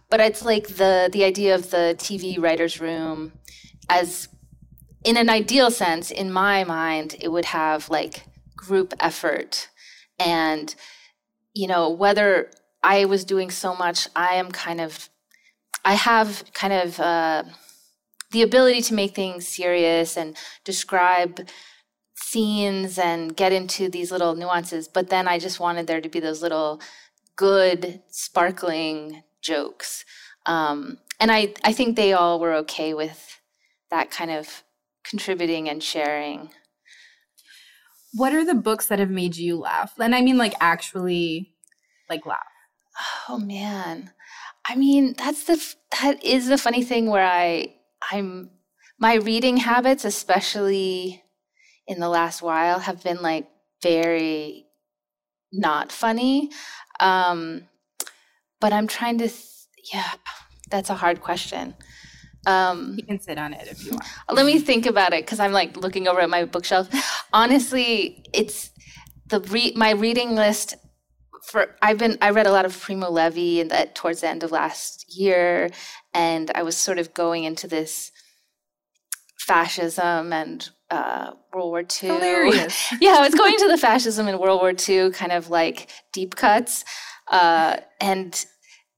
But 0.10 0.20
it's 0.20 0.44
like 0.44 0.68
the 0.68 1.10
the 1.12 1.24
idea 1.24 1.56
of 1.56 1.72
the 1.72 1.96
TV 1.98 2.42
writer's 2.42 2.80
room 2.80 3.34
as 3.90 4.30
in 5.04 5.18
an 5.18 5.30
ideal 5.30 5.70
sense, 5.70 6.12
in 6.12 6.32
my 6.32 6.64
mind, 6.64 7.16
it 7.20 7.30
would 7.30 7.46
have 7.46 7.90
like 7.90 8.26
group 8.56 8.94
effort. 9.00 9.70
And, 10.20 10.74
you 11.54 11.68
know, 11.68 11.90
whether 11.90 12.52
I 12.82 13.06
was 13.06 13.26
doing 13.26 13.52
so 13.52 13.76
much, 13.76 14.08
I 14.16 14.36
am 14.36 14.52
kind 14.52 14.80
of, 14.80 15.10
I 15.84 15.94
have 15.94 16.46
kind 16.54 16.74
of 16.74 17.00
uh, 17.00 17.44
the 18.32 18.42
ability 18.42 18.82
to 18.84 18.94
make 18.94 19.14
things 19.14 19.48
serious 19.48 20.16
and 20.18 20.38
describe 20.64 21.48
scenes 22.24 22.98
and 22.98 23.36
get 23.36 23.52
into 23.52 23.90
these 23.90 24.12
little 24.12 24.36
nuances. 24.36 24.88
But 24.88 25.10
then 25.10 25.28
I 25.28 25.40
just 25.40 25.60
wanted 25.60 25.88
there 25.88 26.02
to 26.02 26.10
be 26.10 26.20
those 26.20 26.42
little 26.42 26.82
good, 27.36 28.02
sparkling 28.10 29.24
jokes. 29.42 30.06
Um, 30.46 30.98
and 31.20 31.32
I, 31.32 31.54
I 31.64 31.74
think 31.74 31.96
they 31.96 32.14
all 32.14 32.40
were 32.40 32.54
okay 32.56 32.94
with 32.94 33.40
that 33.90 34.10
kind 34.10 34.32
of 34.32 34.64
contributing 35.04 35.70
and 35.70 35.84
sharing. 35.84 36.50
What 38.14 38.34
are 38.34 38.46
the 38.46 38.56
books 38.56 38.88
that 38.88 39.00
have 39.00 39.10
made 39.10 39.36
you 39.36 39.58
laugh? 39.58 39.94
And 40.00 40.16
I 40.16 40.22
mean, 40.22 40.38
like, 40.38 40.54
actually, 40.60 41.54
like, 42.10 42.26
laugh. 42.26 42.40
Oh 43.28 43.40
man, 43.40 44.12
I 44.68 44.76
mean, 44.76 45.16
that's 45.18 45.46
the 45.46 45.76
that 46.02 46.24
is 46.24 46.48
the 46.48 46.60
funny 46.60 46.84
thing 46.84 47.10
where 47.10 47.26
I 47.26 47.74
I'm 48.12 48.52
my 49.00 49.16
reading 49.16 49.58
habits, 49.58 50.06
especially 50.06 51.23
in 51.88 52.00
the 52.00 52.10
last 52.10 52.42
while 52.42 52.80
have 52.80 53.04
been 53.04 53.22
like 53.22 53.48
very 53.82 54.66
not 55.52 55.92
funny. 55.92 56.52
Um, 57.00 57.68
but 58.60 58.74
I'm 58.74 58.88
trying 58.88 59.18
to, 59.20 59.28
th- 59.28 59.68
yeah, 59.94 60.12
that's 60.70 60.90
a 60.90 60.96
hard 60.96 61.22
question. 61.22 61.76
Um, 62.46 62.96
you 62.98 63.04
can 63.04 63.20
sit 63.20 63.38
on 63.38 63.54
it 63.54 63.68
if 63.70 63.86
you 63.86 63.92
want. 63.92 64.04
Let 64.32 64.46
me 64.46 64.60
think 64.60 64.86
about 64.86 65.14
it 65.14 65.26
because 65.26 65.40
I'm 65.40 65.54
like 65.54 65.78
looking 65.78 66.08
over 66.08 66.20
at 66.20 66.30
my 66.30 66.46
bookshelf. 66.46 66.90
Honestly, 67.32 68.26
it's 68.34 68.72
the 69.28 69.40
re- 69.42 69.74
my 69.76 69.92
reading 69.92 70.36
list 70.36 70.76
for 71.44 71.76
I've 71.82 71.98
been 71.98 72.18
I 72.22 72.32
read 72.32 72.48
a 72.48 72.52
lot 72.52 72.66
of 72.66 72.78
Primo 72.80 73.10
Levi 73.10 73.62
and 73.62 73.72
that 73.72 73.96
towards 73.96 74.22
the 74.22 74.30
end 74.30 74.44
of 74.44 74.52
last 74.52 75.06
year, 75.16 75.70
and 76.14 76.52
I 76.56 76.64
was 76.64 76.76
sort 76.76 77.00
of 77.00 77.14
going 77.14 77.44
into 77.44 77.68
this 77.68 78.12
fascism 79.40 80.34
and 80.34 80.70
uh, 80.90 81.32
World 81.54 81.70
War 81.70 81.82
II. 81.82 82.10
Hilarious. 82.10 82.94
yeah, 83.02 83.16
I 83.18 83.22
was 83.22 83.36
going 83.36 83.58
to 83.58 83.68
the 83.68 83.78
fascism 83.78 84.28
in 84.28 84.40
World 84.40 84.62
War 84.62 84.74
II, 84.88 85.12
kind 85.12 85.32
of 85.32 85.50
like 85.50 85.90
deep 86.12 86.36
cuts, 86.36 86.86
uh, 87.30 87.78
and 88.00 88.46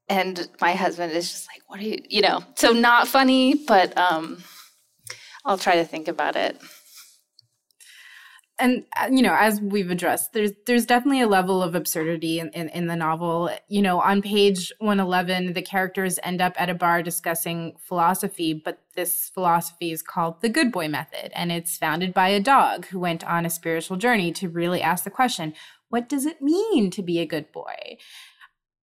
and 0.07 0.47
my 0.61 0.73
husband 0.73 1.11
is 1.13 1.29
just 1.31 1.47
like, 1.51 1.61
"What 1.67 1.79
are 1.79 1.83
you?" 1.83 1.97
You 2.09 2.21
know, 2.21 2.43
so 2.55 2.71
not 2.71 3.07
funny, 3.07 3.55
but 3.55 3.97
um, 3.97 4.43
I'll 5.45 5.57
try 5.57 5.75
to 5.75 5.85
think 5.85 6.07
about 6.07 6.35
it 6.35 6.59
and 8.57 8.85
uh, 8.99 9.09
you 9.11 9.21
know 9.21 9.35
as 9.37 9.59
we've 9.59 9.91
addressed 9.91 10.33
there's 10.33 10.51
there's 10.65 10.85
definitely 10.85 11.21
a 11.21 11.27
level 11.27 11.61
of 11.61 11.75
absurdity 11.75 12.39
in, 12.39 12.49
in, 12.49 12.69
in, 12.69 12.87
the 12.87 12.95
novel. 12.95 13.49
You 13.67 13.81
know 13.81 13.99
on 13.99 14.21
page 14.21 14.71
111 14.79 15.53
the 15.53 15.61
characters 15.61 16.19
end 16.23 16.41
up 16.41 16.53
at 16.57 16.69
a 16.69 16.73
bar 16.73 17.03
discussing 17.03 17.75
philosophy 17.79 18.53
but 18.53 18.79
this 18.95 19.29
philosophy 19.29 19.91
is 19.91 20.01
called 20.01 20.41
the 20.41 20.49
good 20.49 20.71
boy 20.71 20.87
method 20.87 21.31
and 21.35 21.51
it's 21.51 21.77
founded 21.77 22.13
by 22.13 22.29
a 22.29 22.39
dog 22.39 22.85
who 22.87 22.99
went 22.99 23.23
on 23.25 23.45
a 23.45 23.49
spiritual 23.49 23.97
journey 23.97 24.31
to 24.31 24.49
really 24.49 24.81
ask 24.81 25.03
the 25.03 25.09
question 25.09 25.53
what 25.89 26.09
does 26.09 26.25
it 26.25 26.41
mean 26.41 26.89
to 26.91 27.01
be 27.01 27.19
a 27.19 27.25
good 27.25 27.51
boy? 27.51 27.97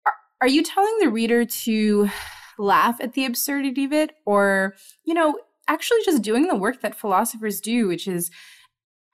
Are, 0.06 0.14
are 0.42 0.48
you 0.48 0.64
telling 0.64 0.98
the 1.00 1.10
reader 1.10 1.46
to 1.46 2.10
laugh 2.58 3.02
at 3.02 3.14
the 3.14 3.26
absurdity 3.26 3.86
of 3.86 3.94
it? 3.94 4.12
Or 4.26 4.76
you 5.06 5.14
know 5.14 5.40
actually 5.68 6.04
just 6.04 6.22
doing 6.22 6.48
the 6.48 6.56
work 6.56 6.82
that 6.82 7.00
philosophers 7.00 7.62
do 7.62 7.88
which 7.88 8.06
is 8.06 8.30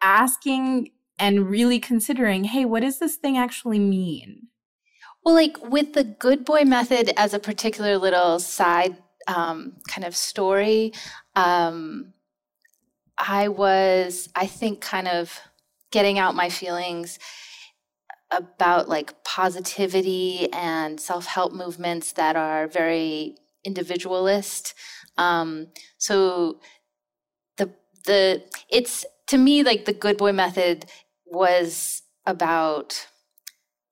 asking 0.02 0.92
and 1.20 1.50
really 1.50 1.80
considering, 1.80 2.46
hey, 2.46 2.66
what 2.66 2.82
does 2.82 3.00
this 3.00 3.16
thing 3.16 3.38
actually 3.38 3.80
mean? 3.80 4.48
Well, 5.24 5.36
like 5.36 5.58
with 5.62 5.94
the 5.94 6.04
good 6.04 6.46
boy 6.46 6.64
method 6.64 7.12
as 7.18 7.34
a 7.34 7.40
particular 7.40 7.98
little 7.98 8.40
side 8.40 8.98
um, 9.28 9.78
kind 9.90 10.06
of 10.06 10.16
story, 10.16 10.94
um, 11.36 12.14
I 13.18 13.48
was, 13.48 14.30
I 14.36 14.46
think, 14.46 14.80
kind 14.80 15.08
of 15.08 15.40
getting 15.92 16.20
out 16.20 16.36
my 16.36 16.50
feelings 16.50 17.20
about 18.32 18.90
like 18.90 19.24
positivity 19.24 20.52
and 20.52 21.00
self 21.00 21.26
help 21.26 21.54
movements 21.54 22.12
that 22.14 22.36
are 22.36 22.68
very 22.68 23.36
individualist. 23.64 24.74
Um, 25.18 25.68
so 25.98 26.60
the 27.58 27.72
the 28.06 28.44
it's 28.70 29.06
to 29.28 29.38
me, 29.38 29.64
like 29.64 29.86
the 29.86 29.94
good 29.94 30.18
boy 30.18 30.32
method 30.32 30.86
was 31.26 32.02
about 32.26 33.08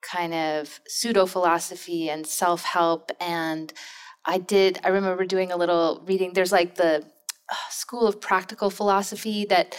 kind 0.02 0.34
of 0.34 0.80
pseudo 0.88 1.26
philosophy 1.26 2.10
and 2.10 2.26
self 2.26 2.64
help. 2.64 3.12
And 3.20 3.74
I 4.26 4.38
did, 4.38 4.80
I 4.84 4.90
remember 4.90 5.26
doing 5.26 5.52
a 5.52 5.58
little 5.58 6.04
reading. 6.06 6.34
There's 6.34 6.52
like 6.52 6.76
the 6.76 7.04
uh, 7.50 7.56
School 7.70 8.08
of 8.08 8.22
Practical 8.22 8.70
Philosophy 8.70 9.46
that 9.46 9.78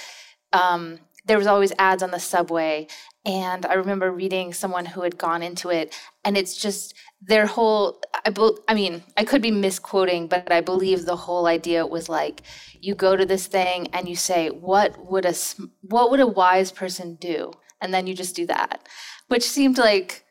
um, 0.52 0.98
there 1.26 1.38
was 1.38 1.46
always 1.46 1.72
ads 1.78 2.02
on 2.02 2.10
the 2.10 2.20
subway. 2.20 2.86
And 3.25 3.66
I 3.66 3.75
remember 3.75 4.10
reading 4.12 4.52
someone 4.52 4.86
who 4.86 5.02
had 5.02 5.18
gone 5.18 5.42
into 5.42 5.70
it, 5.70 5.92
and 6.25 6.36
it's 6.36 6.56
just 6.56 6.94
their 7.20 7.46
whole 7.46 8.00
I, 8.26 8.30
be, 8.30 8.50
I 8.68 8.75
mean 8.75 9.04
i 9.16 9.25
could 9.25 9.40
be 9.40 9.50
misquoting 9.50 10.26
but 10.26 10.50
i 10.52 10.61
believe 10.61 11.04
the 11.04 11.16
whole 11.16 11.47
idea 11.47 11.87
was 11.87 12.09
like 12.09 12.42
you 12.80 12.95
go 12.95 13.16
to 13.16 13.26
this 13.26 13.47
thing 13.47 13.88
and 13.92 14.09
you 14.09 14.16
say 14.16 14.49
what 14.49 15.11
would 15.11 15.25
a 15.25 15.35
what 15.83 16.11
would 16.11 16.21
a 16.21 16.26
wise 16.26 16.71
person 16.71 17.16
do? 17.16 17.52
And 17.80 17.92
then 17.92 18.06
you 18.06 18.14
just 18.14 18.37
do 18.37 18.47
that 18.47 18.88
which 19.28 19.42
seemed 19.42 19.76
like 19.78 20.25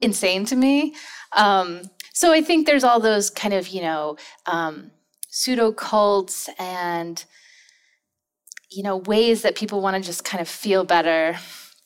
insane 0.00 0.44
to 0.46 0.56
me. 0.56 0.94
Um, 1.32 1.82
so 2.12 2.32
i 2.32 2.40
think 2.40 2.66
there's 2.66 2.84
all 2.84 3.00
those 3.00 3.30
kind 3.30 3.54
of 3.54 3.68
you 3.68 3.82
know 3.82 4.16
um, 4.46 4.90
pseudo 5.28 5.72
cults 5.72 6.48
and 6.58 7.24
you 8.70 8.82
know 8.82 8.98
ways 8.98 9.42
that 9.42 9.56
people 9.56 9.80
want 9.80 9.96
to 9.96 10.02
just 10.02 10.24
kind 10.24 10.40
of 10.40 10.48
feel 10.48 10.84
better. 10.84 11.36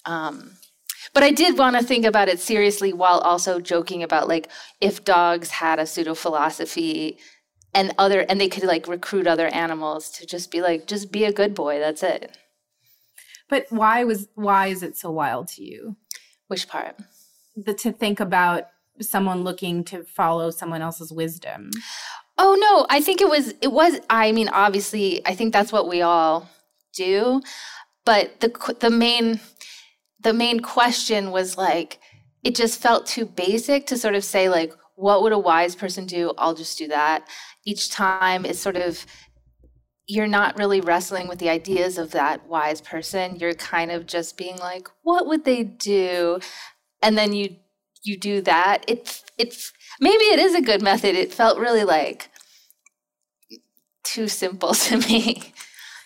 Um, 0.04 0.56
but 1.14 1.22
I 1.22 1.30
did 1.30 1.58
want 1.58 1.76
to 1.76 1.82
think 1.82 2.04
about 2.04 2.28
it 2.28 2.40
seriously 2.40 2.92
while 2.92 3.18
also 3.18 3.60
joking 3.60 4.02
about 4.02 4.28
like 4.28 4.48
if 4.80 5.04
dogs 5.04 5.50
had 5.50 5.78
a 5.78 5.86
pseudo 5.86 6.14
philosophy 6.14 7.18
and 7.74 7.94
other 7.98 8.20
and 8.28 8.40
they 8.40 8.48
could 8.48 8.64
like 8.64 8.88
recruit 8.88 9.26
other 9.26 9.48
animals 9.48 10.10
to 10.10 10.26
just 10.26 10.50
be 10.50 10.60
like 10.60 10.86
just 10.86 11.12
be 11.12 11.24
a 11.24 11.32
good 11.32 11.54
boy 11.54 11.78
that's 11.78 12.02
it. 12.02 12.36
But 13.48 13.66
why 13.70 14.04
was 14.04 14.28
why 14.34 14.68
is 14.68 14.82
it 14.82 14.96
so 14.96 15.10
wild 15.10 15.48
to 15.48 15.64
you? 15.64 15.96
Which 16.48 16.68
part? 16.68 16.96
The 17.56 17.74
to 17.74 17.92
think 17.92 18.20
about 18.20 18.64
someone 19.00 19.44
looking 19.44 19.84
to 19.84 20.04
follow 20.04 20.50
someone 20.50 20.82
else's 20.82 21.12
wisdom. 21.12 21.70
Oh 22.40 22.56
no 22.60 22.86
i 22.88 23.00
think 23.00 23.20
it 23.20 23.28
was 23.28 23.52
it 23.60 23.72
was 23.72 23.98
i 24.08 24.30
mean 24.30 24.48
obviously 24.48 25.20
i 25.26 25.34
think 25.34 25.52
that's 25.52 25.72
what 25.72 25.88
we 25.88 26.02
all 26.02 26.48
do 26.92 27.42
but 28.04 28.38
the 28.40 28.76
the 28.78 28.90
main 28.90 29.40
the 30.20 30.32
main 30.32 30.60
question 30.60 31.30
was 31.30 31.56
like, 31.56 32.00
it 32.44 32.54
just 32.54 32.80
felt 32.80 33.06
too 33.06 33.26
basic 33.26 33.86
to 33.86 33.96
sort 33.96 34.14
of 34.14 34.24
say, 34.24 34.48
like, 34.48 34.72
what 34.94 35.22
would 35.22 35.32
a 35.32 35.38
wise 35.38 35.76
person 35.76 36.06
do? 36.06 36.32
I'll 36.38 36.54
just 36.54 36.78
do 36.78 36.88
that. 36.88 37.28
Each 37.64 37.90
time 37.90 38.44
it's 38.44 38.58
sort 38.58 38.76
of, 38.76 39.06
you're 40.06 40.26
not 40.26 40.58
really 40.58 40.80
wrestling 40.80 41.28
with 41.28 41.38
the 41.38 41.50
ideas 41.50 41.98
of 41.98 42.12
that 42.12 42.46
wise 42.48 42.80
person. 42.80 43.36
You're 43.36 43.54
kind 43.54 43.90
of 43.90 44.06
just 44.06 44.36
being 44.36 44.56
like, 44.56 44.88
what 45.02 45.26
would 45.26 45.44
they 45.44 45.62
do? 45.64 46.40
And 47.02 47.16
then 47.16 47.32
you 47.32 47.56
you 48.02 48.16
do 48.16 48.40
that. 48.42 48.84
It 48.88 49.22
it 49.36 49.56
maybe 50.00 50.24
it 50.24 50.38
is 50.38 50.54
a 50.54 50.62
good 50.62 50.82
method. 50.82 51.14
It 51.14 51.32
felt 51.32 51.58
really 51.58 51.84
like 51.84 52.30
too 54.02 54.28
simple 54.28 54.74
to 54.86 54.98
me. 54.98 55.52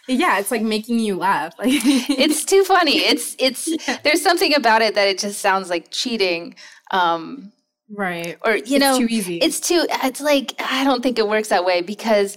Yeah, 0.09 0.39
it's 0.39 0.51
like 0.51 0.63
making 0.63 0.99
you 0.99 1.17
laugh. 1.17 1.55
Like 1.59 1.69
it's 1.75 2.45
too 2.45 2.65
funny. 2.65 2.99
It's 2.99 3.37
it's 3.39 3.69
yeah. 3.89 3.99
there's 4.03 4.23
something 4.23 4.55
about 4.55 4.83
it 4.83 4.95
that 4.95 5.09
it 5.09 5.19
just 5.19 5.41
sounds 5.41 5.71
like 5.71 5.91
cheating. 5.91 6.55
Um 6.91 7.53
right. 7.91 8.39
Or 8.45 8.57
you 8.57 8.77
it's 8.77 8.81
know, 8.81 8.99
too 8.99 9.07
easy. 9.09 9.37
It's 9.39 9.61
too 9.61 9.87
it's 9.89 10.21
like 10.21 10.55
I 10.59 10.85
don't 10.85 11.03
think 11.03 11.19
it 11.19 11.29
works 11.29 11.49
that 11.49 11.65
way 11.65 11.83
because 11.83 12.37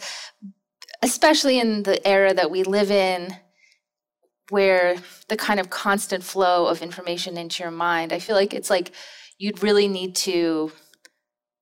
especially 1.02 1.60
in 1.60 1.84
the 1.84 2.06
era 2.08 2.34
that 2.34 2.52
we 2.52 2.64
live 2.64 2.92
in 2.92 3.36
where 4.50 4.96
the 5.28 5.38
kind 5.38 5.60
of 5.60 5.70
constant 5.72 6.24
flow 6.24 6.68
of 6.68 6.82
information 6.82 7.36
into 7.38 7.64
your 7.64 7.72
mind, 7.72 8.14
I 8.14 8.20
feel 8.20 8.36
like 8.36 8.54
it's 8.54 8.70
like 8.70 8.92
you'd 9.40 9.64
really 9.64 9.88
need 9.88 10.16
to 10.18 10.72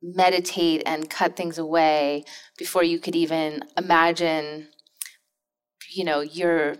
meditate 0.01 0.83
and 0.85 1.09
cut 1.09 1.37
things 1.37 1.57
away 1.57 2.25
before 2.57 2.83
you 2.83 2.99
could 2.99 3.15
even 3.15 3.63
imagine 3.77 4.67
you 5.95 6.03
know 6.03 6.21
your 6.21 6.75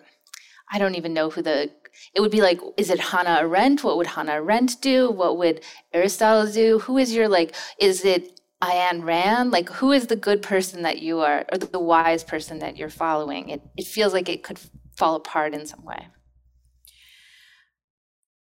i 0.72 0.80
don't 0.80 0.96
even 0.96 1.14
know 1.14 1.30
who 1.30 1.42
the 1.42 1.70
it 2.16 2.22
would 2.22 2.32
be 2.32 2.42
like 2.42 2.60
is 2.78 2.90
it 2.90 3.00
hannah 3.00 3.40
arendt 3.42 3.84
what 3.84 3.98
would 3.98 4.08
hannah 4.08 4.34
arendt 4.34 4.82
do 4.82 5.10
what 5.10 5.38
would 5.38 5.62
aristotle 5.94 6.52
do 6.52 6.80
who 6.80 6.98
is 6.98 7.14
your 7.14 7.28
like 7.28 7.56
is 7.80 8.06
it 8.06 8.40
Ayn 8.64 9.04
Rand, 9.04 9.52
like 9.52 9.70
who 9.70 9.92
is 9.92 10.08
the 10.08 10.16
good 10.16 10.42
person 10.42 10.84
that 10.84 11.02
you 11.02 11.20
are, 11.20 11.46
or 11.52 11.58
the, 11.58 11.80
wise 11.80 12.24
person 12.24 12.60
that 12.60 12.78
you're 12.78 12.90
following? 12.90 13.50
It 13.50 13.62
it 13.76 13.86
feels 13.86 14.14
like 14.14 14.30
it 14.30 14.42
could 14.42 14.58
fall 14.96 15.16
apart 15.16 15.54
in 15.54 15.66
some 15.66 15.84
way. 15.84 16.08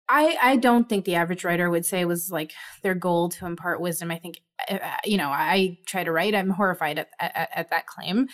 I, 0.10 0.38
I 0.42 0.56
don't 0.56 0.88
think 0.88 1.06
the 1.06 1.16
average 1.16 1.44
writer 1.44 1.70
would 1.70 1.86
say 1.86 2.00
it 2.00 2.08
was 2.08 2.32
like 2.32 2.54
their 2.82 2.96
goal 2.96 3.30
to 3.30 3.46
impart 3.46 3.82
wisdom. 3.82 4.10
I 4.10 4.18
think, 4.18 4.40
uh, 4.70 4.76
uh 4.76 4.98
you 5.06 5.18
know, 5.18 5.30
I 5.30 5.80
try 5.86 6.04
to 6.04 6.12
write. 6.12 6.34
I'm 6.34 6.50
horrified 6.52 6.98
at, 6.98 7.10
at, 7.20 7.50
at 7.54 7.70
that 7.70 7.88
claim. 7.88 8.28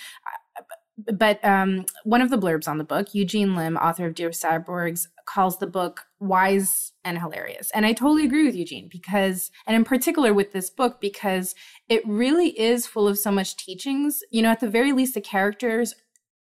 But 0.97 1.43
um, 1.43 1.85
one 2.03 2.21
of 2.21 2.29
the 2.29 2.37
blurbs 2.37 2.67
on 2.67 2.77
the 2.77 2.83
book, 2.83 3.15
Eugene 3.15 3.55
Lim, 3.55 3.77
author 3.77 4.05
of 4.05 4.13
Dear 4.13 4.29
Cyborgs, 4.29 5.07
calls 5.25 5.57
the 5.57 5.67
book 5.67 6.01
wise 6.19 6.91
and 7.03 7.17
hilarious. 7.17 7.71
And 7.71 7.85
I 7.85 7.93
totally 7.93 8.25
agree 8.25 8.45
with 8.45 8.55
Eugene 8.55 8.89
because, 8.91 9.49
and 9.65 9.75
in 9.75 9.85
particular 9.85 10.33
with 10.33 10.51
this 10.51 10.69
book, 10.69 11.01
because 11.01 11.55
it 11.89 12.07
really 12.07 12.57
is 12.59 12.85
full 12.85 13.07
of 13.07 13.17
so 13.17 13.31
much 13.31 13.57
teachings. 13.57 14.21
You 14.29 14.43
know, 14.43 14.49
at 14.49 14.59
the 14.59 14.69
very 14.69 14.91
least, 14.91 15.15
the 15.15 15.21
characters 15.21 15.95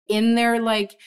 in 0.10 0.36
their 0.36 0.62
like 0.62 0.98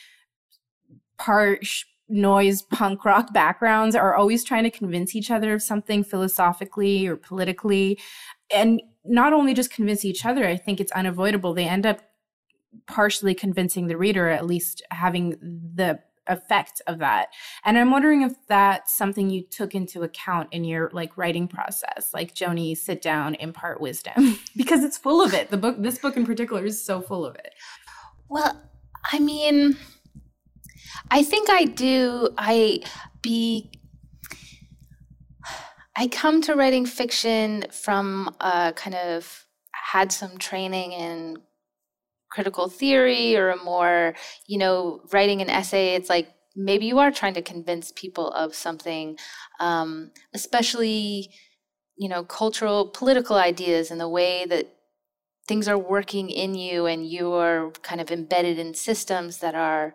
part 1.18 1.66
noise 2.08 2.62
punk 2.62 3.04
rock 3.04 3.32
backgrounds 3.32 3.96
are 3.96 4.14
always 4.14 4.44
trying 4.44 4.64
to 4.64 4.70
convince 4.70 5.14
each 5.14 5.30
other 5.30 5.54
of 5.54 5.62
something 5.62 6.04
philosophically 6.04 7.06
or 7.06 7.16
politically 7.16 7.98
and 8.50 8.82
not 9.04 9.32
only 9.32 9.54
just 9.54 9.72
convince 9.72 10.04
each 10.04 10.26
other 10.26 10.46
i 10.46 10.54
think 10.54 10.80
it's 10.80 10.92
unavoidable 10.92 11.54
they 11.54 11.66
end 11.66 11.86
up 11.86 12.02
partially 12.86 13.34
convincing 13.34 13.86
the 13.86 13.96
reader 13.96 14.28
at 14.28 14.46
least 14.46 14.82
having 14.90 15.30
the 15.74 15.98
effect 16.26 16.80
of 16.86 17.00
that 17.00 17.28
and 17.66 17.76
i'm 17.76 17.90
wondering 17.90 18.22
if 18.22 18.32
that's 18.48 18.96
something 18.96 19.28
you 19.28 19.42
took 19.42 19.74
into 19.74 20.02
account 20.02 20.48
in 20.52 20.64
your 20.64 20.88
like 20.94 21.18
writing 21.18 21.46
process 21.46 22.10
like 22.14 22.34
joni 22.34 22.74
sit 22.74 23.02
down 23.02 23.34
impart 23.34 23.78
wisdom 23.78 24.38
because 24.56 24.82
it's 24.82 24.96
full 24.96 25.20
of 25.20 25.34
it 25.34 25.50
the 25.50 25.56
book 25.56 25.76
this 25.78 25.98
book 25.98 26.16
in 26.16 26.24
particular 26.24 26.64
is 26.64 26.82
so 26.82 27.02
full 27.02 27.26
of 27.26 27.34
it 27.34 27.52
well 28.30 28.58
i 29.12 29.18
mean 29.18 29.76
I 31.10 31.22
think 31.22 31.50
I 31.50 31.64
do. 31.64 32.28
I 32.38 32.80
be. 33.22 33.70
I 35.96 36.08
come 36.08 36.42
to 36.42 36.54
writing 36.54 36.86
fiction 36.86 37.64
from 37.70 38.34
a 38.40 38.72
kind 38.74 38.96
of 38.96 39.46
had 39.72 40.10
some 40.10 40.38
training 40.38 40.92
in 40.92 41.36
critical 42.34 42.68
theory 42.68 43.36
or 43.36 43.50
a 43.50 43.64
more, 43.64 44.14
you 44.46 44.58
know, 44.58 45.00
writing 45.12 45.40
an 45.40 45.48
essay. 45.48 45.94
It's 45.94 46.10
like 46.10 46.28
maybe 46.56 46.84
you 46.86 46.98
are 46.98 47.12
trying 47.12 47.34
to 47.34 47.42
convince 47.42 47.92
people 47.92 48.28
of 48.32 48.54
something, 48.54 49.16
um, 49.60 50.10
especially, 50.34 51.30
you 51.96 52.08
know, 52.08 52.24
cultural, 52.24 52.88
political 52.88 53.36
ideas 53.36 53.92
and 53.92 54.00
the 54.00 54.08
way 54.08 54.44
that 54.46 54.74
things 55.46 55.68
are 55.68 55.78
working 55.78 56.28
in 56.28 56.54
you 56.56 56.86
and 56.86 57.06
you 57.06 57.32
are 57.32 57.70
kind 57.82 58.00
of 58.00 58.10
embedded 58.10 58.58
in 58.58 58.74
systems 58.74 59.38
that 59.38 59.54
are 59.54 59.94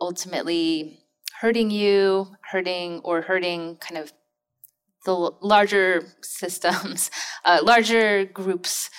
ultimately 0.00 0.98
hurting 1.40 1.70
you, 1.70 2.26
hurting 2.50 3.00
or 3.04 3.22
hurting 3.22 3.76
kind 3.76 3.98
of 3.98 4.12
the 5.04 5.14
larger 5.40 6.16
systems, 6.22 7.10
uh, 7.44 7.60
larger 7.62 8.24
groups. 8.24 8.90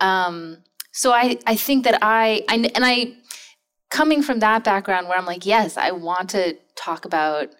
Um, 0.00 0.64
so 0.96 1.12
I, 1.12 1.38
I 1.46 1.56
think 1.56 1.84
that 1.84 1.98
I, 2.00 2.42
I, 2.48 2.70
and 2.74 2.84
I, 2.84 3.12
coming 3.90 4.22
from 4.22 4.40
that 4.40 4.64
background 4.64 5.08
where 5.08 5.18
I'm 5.18 5.26
like, 5.26 5.44
yes, 5.44 5.76
I 5.76 5.90
want 5.90 6.30
to 6.30 6.56
talk 6.74 7.04
about 7.04 7.50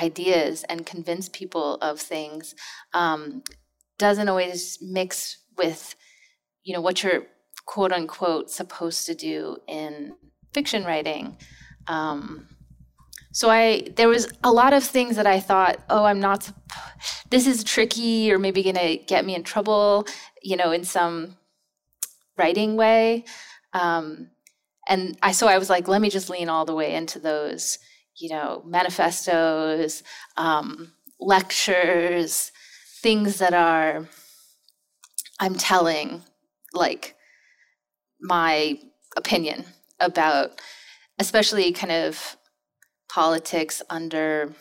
ideas 0.00 0.64
and 0.68 0.84
convince 0.84 1.28
people 1.28 1.76
of 1.76 2.00
things, 2.00 2.56
um, 2.92 3.44
doesn't 3.96 4.28
always 4.28 4.76
mix 4.82 5.38
with, 5.56 5.94
you 6.64 6.74
know, 6.74 6.80
what 6.80 7.04
you're 7.04 7.26
quote 7.64 7.92
unquote 7.92 8.50
supposed 8.50 9.06
to 9.06 9.14
do 9.14 9.56
in 9.68 10.16
fiction 10.52 10.84
writing. 10.84 11.36
Um, 11.86 12.48
so 13.30 13.50
I 13.50 13.86
there 13.94 14.08
was 14.08 14.32
a 14.42 14.50
lot 14.50 14.72
of 14.72 14.82
things 14.82 15.14
that 15.14 15.28
I 15.28 15.38
thought, 15.38 15.78
oh, 15.88 16.04
I'm 16.04 16.18
not. 16.18 16.50
This 17.30 17.46
is 17.46 17.62
tricky, 17.62 18.32
or 18.32 18.38
maybe 18.38 18.64
to 18.64 18.98
get 19.06 19.24
me 19.24 19.36
in 19.36 19.44
trouble, 19.44 20.06
you 20.42 20.56
know, 20.56 20.72
in 20.72 20.82
some 20.82 21.36
writing 22.40 22.76
way. 22.76 23.24
Um, 23.72 24.30
and 24.88 25.16
I 25.22 25.32
so 25.32 25.46
I 25.46 25.58
was 25.58 25.70
like, 25.70 25.86
let 25.86 26.00
me 26.00 26.10
just 26.10 26.30
lean 26.30 26.48
all 26.48 26.64
the 26.64 26.74
way 26.74 26.94
into 26.94 27.18
those, 27.18 27.78
you 28.16 28.30
know, 28.30 28.62
manifestos, 28.66 30.02
um, 30.36 30.92
lectures, 31.20 32.50
things 33.02 33.38
that 33.38 33.54
are 33.54 34.08
I'm 35.38 35.54
telling, 35.54 36.22
like 36.74 37.14
my 38.20 38.78
opinion 39.16 39.64
about 39.98 40.60
especially 41.18 41.72
kind 41.72 41.92
of 41.92 42.36
politics 43.08 43.82
under 43.90 44.52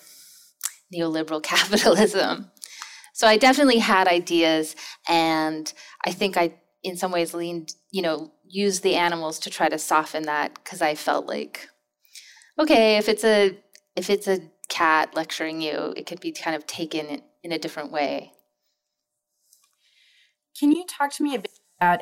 neoliberal 0.93 1.41
capitalism. 1.53 2.51
So 3.13 3.27
I 3.27 3.37
definitely 3.37 3.79
had 3.79 4.07
ideas, 4.07 4.75
and 5.07 5.71
I 6.05 6.11
think 6.11 6.37
I, 6.37 6.53
in 6.83 6.97
some 6.97 7.11
ways, 7.11 7.33
leaned, 7.33 7.73
you 7.91 8.01
know, 8.01 8.31
used 8.47 8.83
the 8.83 8.95
animals 8.95 9.39
to 9.39 9.49
try 9.49 9.69
to 9.69 9.77
soften 9.77 10.23
that 10.23 10.55
because 10.55 10.81
I 10.81 10.95
felt 10.95 11.25
like, 11.27 11.69
okay, 12.57 12.97
if 12.97 13.09
it's 13.09 13.23
a 13.23 13.57
if 13.95 14.09
it's 14.09 14.27
a 14.27 14.41
cat 14.69 15.15
lecturing 15.15 15.61
you, 15.61 15.93
it 15.97 16.05
could 16.05 16.21
be 16.21 16.31
kind 16.31 16.55
of 16.55 16.65
taken 16.65 17.07
in, 17.07 17.21
in 17.43 17.51
a 17.51 17.59
different 17.59 17.91
way. 17.91 18.31
Can 20.57 20.71
you 20.71 20.85
talk 20.85 21.11
to 21.13 21.23
me 21.23 21.35
a 21.35 21.39
bit 21.39 21.59
about 21.79 22.01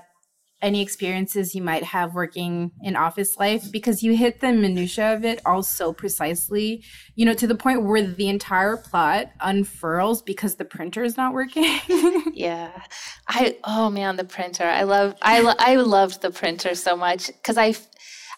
any 0.61 0.81
experiences 0.81 1.53
you 1.53 1.61
might 1.61 1.83
have 1.83 2.15
working 2.15 2.71
in 2.81 2.95
office 2.95 3.37
life 3.37 3.71
because 3.71 4.01
you 4.01 4.15
hit 4.15 4.41
the 4.41 4.51
minutia 4.51 5.13
of 5.13 5.23
it 5.23 5.39
all 5.45 5.61
so 5.61 5.93
precisely 5.93 6.83
you 7.15 7.25
know 7.25 7.33
to 7.33 7.45
the 7.45 7.55
point 7.55 7.83
where 7.83 8.01
the 8.01 8.27
entire 8.27 8.75
plot 8.75 9.27
unfurls 9.41 10.21
because 10.21 10.55
the 10.55 10.65
printer 10.65 11.03
is 11.03 11.17
not 11.17 11.33
working. 11.33 11.79
Yeah. 12.33 12.83
I 13.27 13.57
oh 13.63 13.89
man 13.89 14.15
the 14.15 14.23
printer. 14.23 14.63
I 14.63 14.83
love 14.83 15.15
i, 15.21 15.39
lo- 15.39 15.53
I 15.57 15.75
loved 15.75 16.21
the 16.21 16.31
printer 16.31 16.75
so 16.75 16.95
much 16.95 17.27
because 17.27 17.57
i 17.57 17.73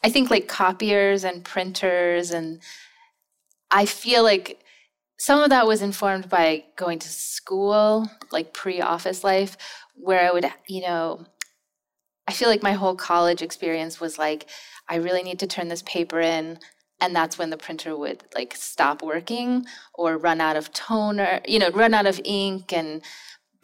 i 0.03 0.09
think 0.09 0.29
like 0.29 0.47
copiers 0.47 1.23
and 1.23 1.43
printers 1.43 2.31
and 2.31 2.61
i 3.71 3.85
feel 3.85 4.23
like 4.23 4.61
some 5.19 5.41
of 5.41 5.49
that 5.49 5.67
was 5.67 5.81
informed 5.81 6.29
by 6.29 6.63
going 6.77 6.99
to 6.99 7.09
school 7.09 8.09
like 8.31 8.53
pre-office 8.53 9.23
life 9.23 9.57
where 9.95 10.27
i 10.27 10.31
would 10.31 10.49
you 10.67 10.81
know 10.81 11.25
I 12.29 12.31
feel 12.31 12.47
like 12.47 12.61
my 12.61 12.73
whole 12.73 12.93
college 12.93 13.41
experience 13.41 13.99
was 13.99 14.19
like, 14.19 14.45
I 14.87 14.97
really 14.97 15.23
need 15.23 15.39
to 15.39 15.47
turn 15.47 15.67
this 15.67 15.81
paper 15.81 16.19
in. 16.19 16.59
And 17.01 17.15
that's 17.15 17.39
when 17.39 17.49
the 17.49 17.57
printer 17.57 17.97
would 17.97 18.21
like 18.35 18.55
stop 18.55 19.01
working 19.01 19.65
or 19.95 20.15
run 20.15 20.39
out 20.39 20.55
of 20.55 20.71
toner, 20.71 21.39
you 21.47 21.57
know, 21.57 21.71
run 21.71 21.95
out 21.95 22.05
of 22.05 22.21
ink 22.23 22.71
and 22.71 23.01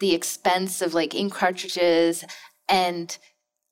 the 0.00 0.14
expense 0.14 0.82
of 0.82 0.94
like 0.94 1.14
ink 1.14 1.32
cartridges. 1.32 2.24
And 2.68 3.16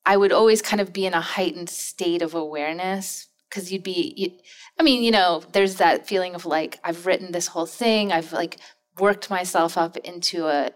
I 0.06 0.16
would 0.16 0.30
always 0.30 0.62
kind 0.62 0.80
of 0.80 0.92
be 0.92 1.06
in 1.06 1.14
a 1.14 1.20
heightened 1.20 1.70
state 1.70 2.22
of 2.22 2.32
awareness 2.32 3.26
because 3.50 3.72
you'd 3.72 3.82
be, 3.82 4.14
you, 4.16 4.30
I 4.78 4.84
mean, 4.84 5.02
you 5.02 5.10
know, 5.10 5.42
there's 5.50 5.74
that 5.78 6.06
feeling 6.06 6.36
of 6.36 6.46
like, 6.46 6.78
I've 6.84 7.04
written 7.04 7.32
this 7.32 7.48
whole 7.48 7.66
thing, 7.66 8.12
I've 8.12 8.32
like 8.32 8.58
worked 9.00 9.28
myself 9.28 9.76
up 9.76 9.96
into 9.96 10.46
a 10.46 10.70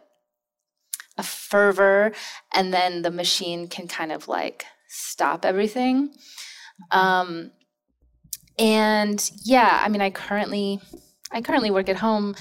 a 1.18 1.22
fervor 1.22 2.12
and 2.54 2.72
then 2.72 3.02
the 3.02 3.10
machine 3.10 3.68
can 3.68 3.86
kind 3.86 4.12
of 4.12 4.28
like 4.28 4.64
stop 4.88 5.44
everything 5.44 6.10
um, 6.90 7.50
and 8.58 9.30
yeah, 9.44 9.80
I 9.82 9.88
mean, 9.88 10.00
I 10.00 10.10
currently 10.10 10.80
I 11.30 11.40
currently 11.40 11.70
work 11.70 11.88
at 11.88 11.96
home, 11.96 12.34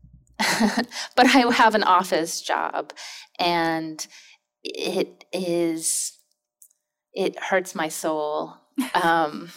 but 0.38 1.26
I 1.26 1.52
have 1.52 1.74
an 1.74 1.82
office 1.82 2.40
job, 2.40 2.92
and 3.38 4.06
it 4.62 5.24
is 5.32 6.18
it 7.12 7.38
hurts 7.38 7.74
my 7.74 7.88
soul. 7.88 8.54
Um, 8.94 9.50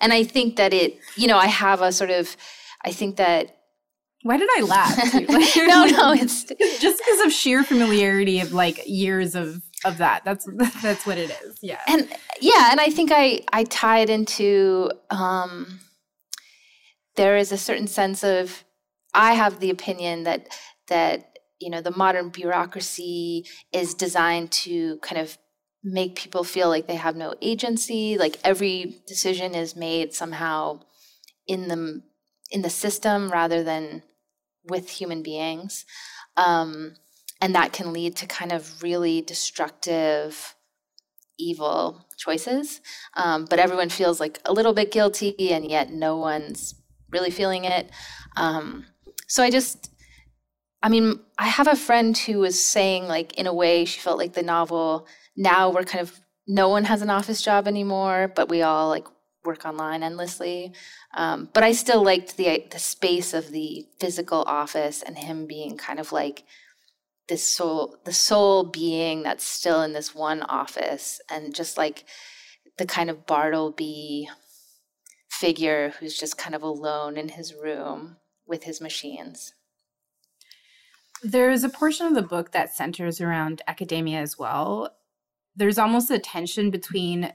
and 0.00 0.12
I 0.12 0.24
think 0.24 0.56
that 0.56 0.74
it, 0.74 0.98
you 1.16 1.28
know, 1.28 1.38
I 1.38 1.46
have 1.46 1.80
a 1.80 1.92
sort 1.92 2.10
of, 2.10 2.36
I 2.84 2.90
think 2.90 3.16
that 3.16 3.57
why 4.22 4.36
did 4.36 4.48
I 4.56 4.62
laugh? 4.62 4.96
no, 5.56 5.84
no, 5.86 6.12
it's 6.12 6.44
just 6.80 6.98
because 6.98 7.20
of 7.24 7.32
sheer 7.32 7.62
familiarity 7.62 8.40
of 8.40 8.52
like 8.52 8.80
years 8.86 9.34
of 9.34 9.62
of 9.84 9.98
that. 9.98 10.24
That's 10.24 10.46
that's 10.82 11.06
what 11.06 11.18
it 11.18 11.30
is. 11.44 11.58
Yeah. 11.62 11.80
And 11.86 12.08
yeah, 12.40 12.70
and 12.70 12.80
I 12.80 12.90
think 12.90 13.10
I 13.12 13.40
I 13.52 13.64
tie 13.64 14.00
it 14.00 14.10
into 14.10 14.90
um 15.10 15.80
there 17.16 17.36
is 17.36 17.52
a 17.52 17.58
certain 17.58 17.86
sense 17.86 18.24
of 18.24 18.64
I 19.14 19.34
have 19.34 19.60
the 19.60 19.70
opinion 19.70 20.24
that 20.24 20.48
that 20.88 21.38
you 21.60 21.70
know 21.70 21.80
the 21.80 21.96
modern 21.96 22.30
bureaucracy 22.30 23.44
is 23.72 23.94
designed 23.94 24.50
to 24.50 24.98
kind 24.98 25.20
of 25.20 25.38
make 25.84 26.16
people 26.16 26.42
feel 26.42 26.68
like 26.68 26.86
they 26.86 26.96
have 26.96 27.14
no 27.14 27.34
agency 27.40 28.18
like 28.18 28.36
every 28.42 29.00
decision 29.06 29.54
is 29.54 29.76
made 29.76 30.12
somehow 30.12 30.80
in 31.46 31.68
the 31.68 32.02
in 32.50 32.62
the 32.62 32.70
system 32.70 33.30
rather 33.30 33.62
than 33.62 34.02
with 34.68 34.88
human 34.88 35.22
beings 35.22 35.84
um, 36.36 36.94
and 37.40 37.54
that 37.54 37.72
can 37.72 37.92
lead 37.92 38.16
to 38.16 38.26
kind 38.26 38.52
of 38.52 38.82
really 38.82 39.22
destructive 39.22 40.54
evil 41.38 42.04
choices. 42.16 42.80
Um, 43.14 43.46
but 43.48 43.60
everyone 43.60 43.90
feels 43.90 44.18
like 44.18 44.40
a 44.44 44.52
little 44.52 44.72
bit 44.72 44.90
guilty 44.90 45.52
and 45.52 45.70
yet 45.70 45.92
no 45.92 46.16
one's 46.16 46.74
really 47.10 47.30
feeling 47.30 47.64
it. 47.64 47.90
Um, 48.36 48.86
so 49.28 49.42
i 49.42 49.50
just 49.50 49.90
i 50.82 50.88
mean 50.88 51.20
i 51.38 51.46
have 51.46 51.68
a 51.68 51.76
friend 51.76 52.18
who 52.18 52.40
was 52.40 52.60
saying 52.60 53.06
like 53.06 53.38
in 53.38 53.46
a 53.46 53.54
way 53.54 53.84
she 53.84 54.00
felt 54.00 54.18
like 54.18 54.32
the 54.32 54.42
novel 54.42 55.06
now 55.36 55.70
we're 55.70 55.84
kind 55.84 56.00
of 56.02 56.18
no 56.48 56.68
one 56.68 56.84
has 56.84 57.02
an 57.02 57.10
office 57.10 57.40
job 57.40 57.68
anymore 57.68 58.32
but 58.34 58.48
we 58.48 58.62
all 58.62 58.88
like 58.88 59.06
work 59.48 59.64
online 59.64 60.02
endlessly 60.02 60.72
um, 61.14 61.48
but 61.52 61.64
i 61.64 61.72
still 61.72 62.02
liked 62.02 62.36
the 62.36 62.64
the 62.70 62.78
space 62.78 63.34
of 63.34 63.50
the 63.50 63.86
physical 63.98 64.44
office 64.46 65.02
and 65.02 65.18
him 65.18 65.46
being 65.46 65.76
kind 65.76 65.98
of 65.98 66.12
like 66.12 66.44
this 67.28 67.42
soul 67.42 67.96
the 68.04 68.12
soul 68.12 68.64
being 68.64 69.22
that's 69.22 69.44
still 69.44 69.82
in 69.82 69.92
this 69.92 70.14
one 70.14 70.42
office 70.42 71.20
and 71.30 71.54
just 71.54 71.76
like 71.76 72.04
the 72.78 72.86
kind 72.86 73.10
of 73.10 73.26
bartleby 73.26 74.28
figure 75.38 75.94
who's 75.98 76.18
just 76.18 76.38
kind 76.38 76.54
of 76.54 76.62
alone 76.62 77.16
in 77.16 77.28
his 77.28 77.54
room 77.54 78.16
with 78.46 78.64
his 78.64 78.80
machines. 78.80 79.54
There's 81.22 81.64
a 81.64 81.68
portion 81.68 82.06
of 82.06 82.14
the 82.14 82.22
book 82.22 82.52
that 82.52 82.74
centers 82.74 83.20
around 83.20 83.62
academia 83.66 84.20
as 84.20 84.38
well. 84.38 84.96
There's 85.54 85.78
almost 85.78 86.10
a 86.10 86.18
tension 86.18 86.70
between 86.70 87.32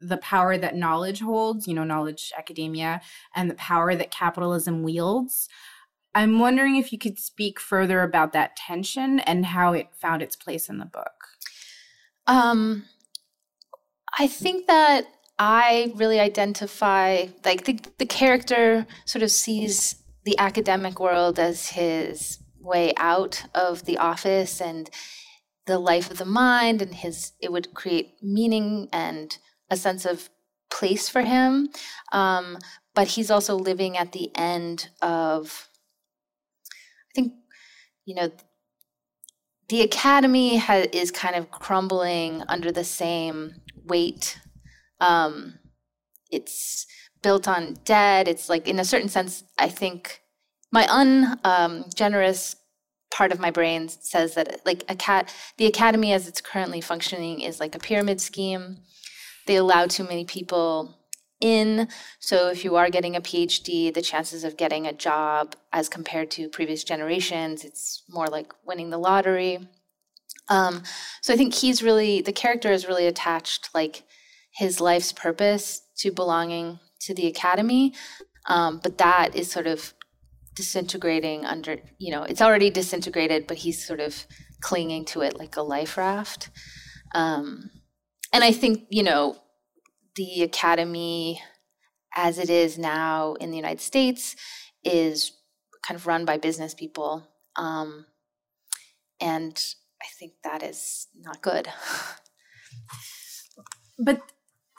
the 0.00 0.18
power 0.18 0.58
that 0.58 0.76
knowledge 0.76 1.20
holds 1.20 1.66
you 1.66 1.74
know 1.74 1.84
knowledge 1.84 2.32
academia 2.36 3.00
and 3.34 3.50
the 3.50 3.54
power 3.54 3.94
that 3.94 4.10
capitalism 4.10 4.82
wields 4.82 5.48
I'm 6.16 6.38
wondering 6.38 6.76
if 6.76 6.94
you 6.94 6.98
could 6.98 7.18
speak 7.18 7.60
further 7.60 8.00
about 8.00 8.32
that 8.32 8.56
tension 8.56 9.20
and 9.20 9.44
how 9.44 9.74
it 9.74 9.88
found 9.92 10.22
its 10.22 10.34
place 10.34 10.70
in 10.70 10.78
the 10.78 10.86
book. 10.86 11.12
Um, 12.26 12.84
I 14.18 14.26
think 14.26 14.66
that 14.66 15.04
I 15.38 15.92
really 15.94 16.18
identify 16.18 17.26
like 17.44 17.66
the 17.66 17.78
the 17.98 18.06
character 18.06 18.86
sort 19.04 19.22
of 19.22 19.30
sees 19.30 19.96
the 20.24 20.38
academic 20.38 20.98
world 20.98 21.38
as 21.38 21.68
his 21.68 22.38
way 22.58 22.94
out 22.96 23.44
of 23.54 23.84
the 23.84 23.98
office 23.98 24.58
and 24.58 24.88
the 25.66 25.78
life 25.78 26.10
of 26.10 26.16
the 26.16 26.24
mind 26.24 26.80
and 26.80 26.94
his 26.94 27.32
it 27.42 27.52
would 27.52 27.74
create 27.74 28.14
meaning 28.22 28.88
and 28.90 29.36
a 29.70 29.76
sense 29.76 30.04
of 30.04 30.30
place 30.70 31.08
for 31.08 31.22
him 31.22 31.68
um, 32.12 32.58
but 32.94 33.08
he's 33.08 33.30
also 33.30 33.54
living 33.56 33.96
at 33.96 34.12
the 34.12 34.30
end 34.34 34.88
of 35.02 35.68
I 37.10 37.12
think 37.14 37.32
you 38.04 38.14
know 38.14 38.30
the 39.68 39.82
academy 39.82 40.58
ha- 40.58 40.86
is 40.92 41.10
kind 41.10 41.34
of 41.34 41.50
crumbling 41.50 42.42
under 42.48 42.70
the 42.70 42.84
same 42.84 43.56
weight. 43.84 44.38
Um, 45.00 45.58
it's 46.30 46.86
built 47.22 47.48
on 47.48 47.74
debt. 47.84 48.28
It's 48.28 48.48
like 48.48 48.68
in 48.68 48.78
a 48.78 48.84
certain 48.84 49.08
sense 49.08 49.44
i 49.58 49.68
think 49.68 50.22
my 50.72 50.86
ungenerous 50.90 52.54
um, 52.54 52.60
part 53.10 53.32
of 53.32 53.40
my 53.40 53.50
brain 53.50 53.88
says 53.88 54.34
that 54.34 54.60
like 54.66 54.84
a 54.88 54.94
cat 54.94 55.32
the 55.56 55.66
academy 55.66 56.12
as 56.12 56.28
it's 56.28 56.40
currently 56.40 56.80
functioning 56.80 57.40
is 57.40 57.60
like 57.60 57.74
a 57.74 57.78
pyramid 57.78 58.20
scheme 58.20 58.78
they 59.46 59.56
allow 59.56 59.86
too 59.86 60.04
many 60.04 60.24
people 60.24 60.96
in. 61.40 61.88
So 62.18 62.48
if 62.48 62.64
you 62.64 62.76
are 62.76 62.90
getting 62.90 63.16
a 63.16 63.20
PhD, 63.20 63.92
the 63.92 64.02
chances 64.02 64.44
of 64.44 64.56
getting 64.56 64.86
a 64.86 64.92
job 64.92 65.54
as 65.72 65.88
compared 65.88 66.30
to 66.32 66.48
previous 66.48 66.84
generations, 66.84 67.64
it's 67.64 68.02
more 68.08 68.26
like 68.26 68.52
winning 68.64 68.90
the 68.90 68.98
lottery. 68.98 69.68
Um, 70.48 70.82
so 71.22 71.34
I 71.34 71.36
think 71.36 71.54
he's 71.54 71.82
really 71.82 72.20
the 72.20 72.32
character 72.32 72.70
is 72.70 72.86
really 72.86 73.06
attached 73.06 73.70
like 73.74 74.04
his 74.52 74.80
life's 74.80 75.12
purpose 75.12 75.82
to 75.98 76.12
belonging 76.12 76.78
to 77.00 77.14
the 77.14 77.26
academy, 77.26 77.94
um, 78.48 78.80
but 78.82 78.98
that 78.98 79.34
is 79.34 79.50
sort 79.50 79.66
of 79.66 79.92
disintegrating 80.54 81.44
under 81.44 81.76
you 81.98 82.10
know 82.12 82.22
it's 82.22 82.40
already 82.40 82.70
disintegrated, 82.70 83.46
but 83.46 83.58
he's 83.58 83.84
sort 83.84 84.00
of 84.00 84.26
clinging 84.60 85.04
to 85.06 85.20
it 85.20 85.38
like 85.38 85.56
a 85.56 85.62
life 85.62 85.96
raft. 85.96 86.48
Um, 87.14 87.70
and 88.36 88.44
I 88.44 88.52
think 88.52 88.84
you 88.90 89.02
know 89.02 89.36
the 90.14 90.42
academy 90.42 91.40
as 92.14 92.38
it 92.38 92.50
is 92.50 92.78
now 92.78 93.32
in 93.34 93.50
the 93.50 93.56
United 93.56 93.80
States 93.80 94.36
is 94.84 95.32
kind 95.82 95.98
of 95.98 96.06
run 96.06 96.26
by 96.26 96.36
business 96.36 96.74
people. 96.74 97.26
Um, 97.56 98.04
and 99.20 99.58
I 100.02 100.06
think 100.18 100.32
that 100.44 100.62
is 100.62 101.08
not 101.18 101.40
good. 101.40 101.68
but 103.98 104.20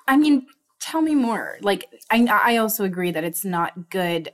I 0.08 0.18
mean, 0.18 0.46
tell 0.80 1.02
me 1.02 1.16
more. 1.16 1.58
Like, 1.62 1.86
I, 2.12 2.26
I 2.26 2.58
also 2.58 2.84
agree 2.84 3.12
that 3.12 3.24
it's 3.24 3.44
not 3.44 3.90
good. 3.90 4.30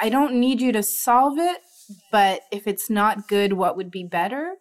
I 0.00 0.08
don't 0.08 0.34
need 0.34 0.60
you 0.60 0.72
to 0.72 0.82
solve 0.82 1.38
it, 1.38 1.60
but 2.10 2.42
if 2.50 2.66
it's 2.66 2.88
not 2.88 3.28
good, 3.28 3.52
what 3.52 3.76
would 3.76 3.90
be 3.90 4.04
better? 4.04 4.54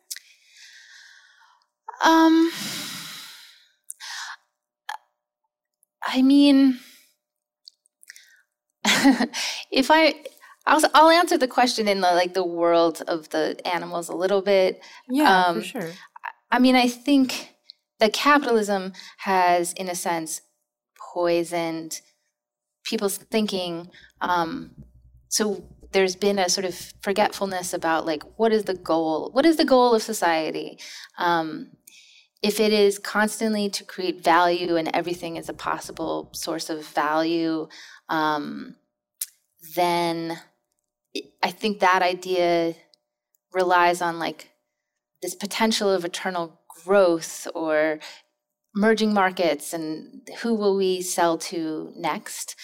Um, 2.03 2.51
I 6.13 6.21
mean, 6.21 6.79
if 9.71 9.89
I, 9.89 10.15
I'll, 10.65 10.81
I'll 10.93 11.09
answer 11.09 11.37
the 11.37 11.47
question 11.47 11.87
in 11.87 12.01
the 12.01 12.11
like 12.11 12.33
the 12.33 12.45
world 12.45 13.01
of 13.07 13.29
the 13.29 13.59
animals 13.65 14.09
a 14.09 14.15
little 14.15 14.41
bit. 14.41 14.81
Yeah, 15.09 15.45
um, 15.45 15.61
for 15.61 15.67
sure. 15.67 15.91
I 16.51 16.59
mean, 16.59 16.75
I 16.75 16.89
think 16.89 17.53
that 17.99 18.11
capitalism 18.11 18.91
has, 19.19 19.71
in 19.73 19.87
a 19.87 19.95
sense, 19.95 20.41
poisoned 21.13 22.01
people's 22.83 23.17
thinking. 23.17 23.89
Um, 24.19 24.71
so 25.29 25.63
there's 25.93 26.15
been 26.15 26.39
a 26.39 26.49
sort 26.49 26.65
of 26.65 26.75
forgetfulness 27.01 27.73
about 27.73 28.05
like 28.05 28.23
what 28.37 28.51
is 28.51 28.65
the 28.65 28.73
goal? 28.73 29.29
What 29.31 29.45
is 29.45 29.55
the 29.57 29.65
goal 29.65 29.95
of 29.95 30.01
society? 30.01 30.77
Um, 31.17 31.71
if 32.41 32.59
it 32.59 32.73
is 32.73 32.97
constantly 32.97 33.69
to 33.69 33.83
create 33.83 34.23
value 34.23 34.75
and 34.75 34.89
everything 34.93 35.37
is 35.37 35.47
a 35.47 35.53
possible 35.53 36.29
source 36.33 36.69
of 36.69 36.85
value, 36.85 37.67
um, 38.09 38.75
then 39.75 40.39
I 41.43 41.51
think 41.51 41.79
that 41.79 42.01
idea 42.01 42.75
relies 43.53 44.01
on 44.01 44.17
like 44.17 44.49
this 45.21 45.35
potential 45.35 45.91
of 45.91 46.03
eternal 46.03 46.59
growth 46.83 47.47
or 47.53 47.99
merging 48.73 49.13
markets 49.13 49.73
and 49.73 50.27
who 50.41 50.55
will 50.55 50.75
we 50.75 51.01
sell 51.01 51.37
to 51.37 51.93
next. 51.95 52.55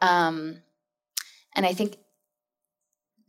Um, 0.00 0.62
and 1.54 1.64
I 1.64 1.74
think 1.74 1.96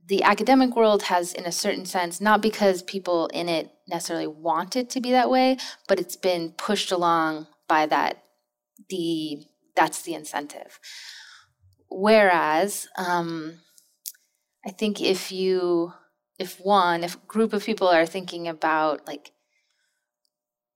the 0.08 0.24
academic 0.24 0.76
world 0.76 1.04
has, 1.04 1.34
in 1.34 1.46
a 1.46 1.52
certain 1.52 1.86
sense, 1.86 2.20
not 2.20 2.42
because 2.42 2.82
people 2.84 3.28
in 3.28 3.48
it 3.48 3.72
necessarily 3.88 4.28
want 4.28 4.76
it 4.76 4.90
to 4.92 5.02
be 5.02 5.12
that 5.12 5.30
way, 5.30 5.58
but 5.88 6.00
it's 6.00 6.16
been 6.16 6.52
pushed 6.52 6.92
along 6.92 7.48
by 7.68 7.86
that. 7.86 8.24
The 8.90 9.46
that's 9.76 10.02
the 10.04 10.14
incentive. 10.14 10.80
Whereas, 11.90 12.88
um, 12.98 13.60
I 14.66 14.72
think 14.72 15.02
if 15.02 15.32
you, 15.32 15.94
if 16.38 16.60
one, 16.60 17.04
if 17.04 17.16
a 17.16 17.28
group 17.28 17.54
of 17.54 17.66
people 17.66 17.88
are 17.88 18.06
thinking 18.06 18.48
about 18.48 19.08
like 19.08 19.32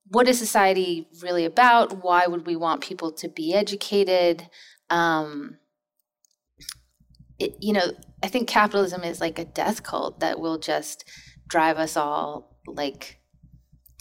what 0.09 0.27
is 0.27 0.39
society 0.39 1.07
really 1.21 1.45
about? 1.45 2.03
Why 2.03 2.27
would 2.27 2.45
we 2.45 2.55
want 2.55 2.81
people 2.81 3.11
to 3.13 3.27
be 3.27 3.53
educated? 3.53 4.49
Um, 4.89 5.57
it, 7.39 7.55
you 7.59 7.73
know, 7.73 7.91
I 8.23 8.27
think 8.27 8.47
capitalism 8.47 9.03
is 9.03 9.21
like 9.21 9.37
a 9.37 9.45
death 9.45 9.83
cult 9.83 10.19
that 10.19 10.39
will 10.39 10.57
just 10.57 11.05
drive 11.47 11.77
us 11.77 11.95
all 11.95 12.57
like 12.65 13.19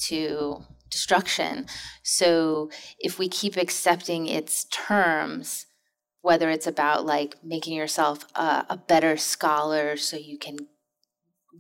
to 0.09 0.65
destruction. 0.91 1.67
So 2.03 2.71
if 2.99 3.19
we 3.19 3.29
keep 3.29 3.57
accepting 3.57 4.27
its 4.27 4.65
terms, 4.65 5.67
whether 6.23 6.49
it's 6.49 6.67
about 6.67 7.05
like 7.05 7.37
making 7.45 7.75
yourself 7.75 8.25
a, 8.35 8.65
a 8.71 8.77
better 8.77 9.17
scholar 9.17 9.97
so 9.97 10.17
you 10.17 10.39
can 10.39 10.57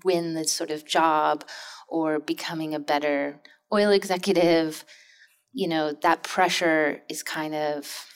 win 0.04 0.34
this 0.34 0.52
sort 0.52 0.70
of 0.70 0.86
job 0.86 1.44
or 1.88 2.18
becoming 2.18 2.74
a 2.74 2.78
better 2.78 3.40
oil 3.72 3.90
executive, 3.90 4.84
you 5.52 5.68
know, 5.68 5.92
that 6.02 6.22
pressure 6.22 7.02
is 7.08 7.22
kind 7.22 7.54
of 7.54 8.06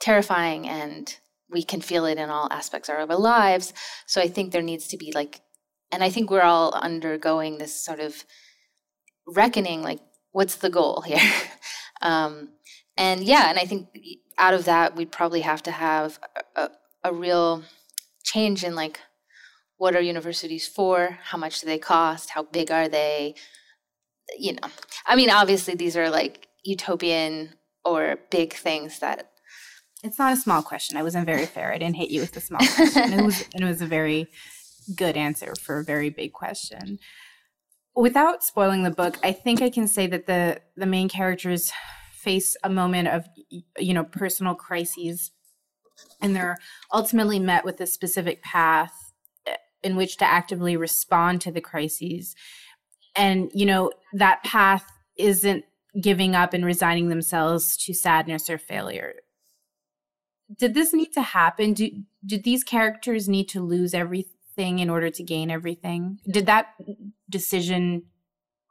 terrifying 0.00 0.68
and 0.68 1.18
we 1.52 1.62
can 1.62 1.80
feel 1.80 2.06
it 2.06 2.18
in 2.18 2.30
all 2.30 2.48
aspects 2.50 2.88
of 2.88 2.96
our 2.96 3.06
lives. 3.16 3.72
So 4.06 4.20
I 4.20 4.28
think 4.28 4.52
there 4.52 4.62
needs 4.62 4.88
to 4.88 4.96
be 4.96 5.12
like, 5.12 5.42
and 5.92 6.02
I 6.02 6.10
think 6.10 6.30
we're 6.30 6.42
all 6.42 6.72
undergoing 6.72 7.58
this 7.58 7.84
sort 7.84 8.00
of 8.00 8.24
reckoning 9.26 9.82
like, 9.82 10.00
what's 10.32 10.56
the 10.56 10.70
goal 10.70 11.02
here? 11.02 11.20
um, 12.02 12.48
and 12.96 13.22
yeah, 13.22 13.50
and 13.50 13.58
I 13.58 13.64
think 13.64 13.88
out 14.38 14.54
of 14.54 14.64
that, 14.64 14.96
we'd 14.96 15.12
probably 15.12 15.42
have 15.42 15.62
to 15.64 15.70
have 15.70 16.18
a, 16.56 16.70
a 17.04 17.12
real 17.12 17.62
change 18.24 18.64
in 18.64 18.74
like, 18.74 19.00
what 19.76 19.96
are 19.96 20.00
universities 20.00 20.66
for? 20.66 21.18
How 21.24 21.38
much 21.38 21.60
do 21.60 21.66
they 21.66 21.78
cost? 21.78 22.30
How 22.30 22.44
big 22.44 22.70
are 22.70 22.88
they? 22.88 23.34
You 24.38 24.54
know, 24.54 24.68
I 25.06 25.16
mean, 25.16 25.30
obviously, 25.30 25.74
these 25.74 25.96
are 25.96 26.08
like 26.08 26.46
utopian 26.62 27.54
or 27.84 28.18
big 28.30 28.52
things 28.54 29.00
that 29.00 29.31
it's 30.02 30.18
not 30.18 30.32
a 30.32 30.36
small 30.36 30.62
question. 30.62 30.96
I 30.96 31.02
wasn't 31.02 31.26
very 31.26 31.46
fair. 31.46 31.72
I 31.72 31.78
didn't 31.78 31.96
hit 31.96 32.10
you 32.10 32.20
with 32.20 32.36
a 32.36 32.40
small 32.40 32.60
question. 32.76 33.12
It 33.12 33.24
was, 33.24 33.40
it 33.54 33.64
was 33.64 33.80
a 33.80 33.86
very 33.86 34.28
good 34.96 35.16
answer 35.16 35.54
for 35.60 35.78
a 35.78 35.84
very 35.84 36.10
big 36.10 36.32
question. 36.32 36.98
Without 37.94 38.42
spoiling 38.42 38.82
the 38.82 38.90
book, 38.90 39.18
I 39.22 39.32
think 39.32 39.62
I 39.62 39.70
can 39.70 39.86
say 39.86 40.06
that 40.06 40.26
the 40.26 40.60
the 40.76 40.86
main 40.86 41.08
characters 41.08 41.70
face 42.14 42.56
a 42.64 42.70
moment 42.70 43.08
of 43.08 43.26
you 43.78 43.92
know 43.92 44.04
personal 44.04 44.54
crises, 44.54 45.30
and 46.20 46.34
they're 46.34 46.56
ultimately 46.92 47.38
met 47.38 47.66
with 47.66 47.80
a 47.82 47.86
specific 47.86 48.42
path 48.42 48.94
eh, 49.46 49.56
in 49.82 49.94
which 49.94 50.16
to 50.16 50.24
actively 50.24 50.74
respond 50.74 51.42
to 51.42 51.52
the 51.52 51.60
crises. 51.60 52.34
And 53.14 53.50
you 53.52 53.66
know 53.66 53.92
that 54.14 54.42
path 54.42 54.86
isn't 55.18 55.64
giving 56.00 56.34
up 56.34 56.54
and 56.54 56.64
resigning 56.64 57.10
themselves 57.10 57.76
to 57.76 57.92
sadness 57.92 58.48
or 58.48 58.56
failure 58.56 59.16
did 60.58 60.74
this 60.74 60.92
need 60.92 61.12
to 61.12 61.22
happen? 61.22 61.72
Do 61.72 61.90
did 62.24 62.44
these 62.44 62.64
characters 62.64 63.28
need 63.28 63.48
to 63.50 63.60
lose 63.60 63.94
everything 63.94 64.78
in 64.78 64.90
order 64.90 65.10
to 65.10 65.22
gain 65.22 65.50
everything? 65.50 66.18
Did 66.30 66.46
that 66.46 66.74
decision 67.28 68.04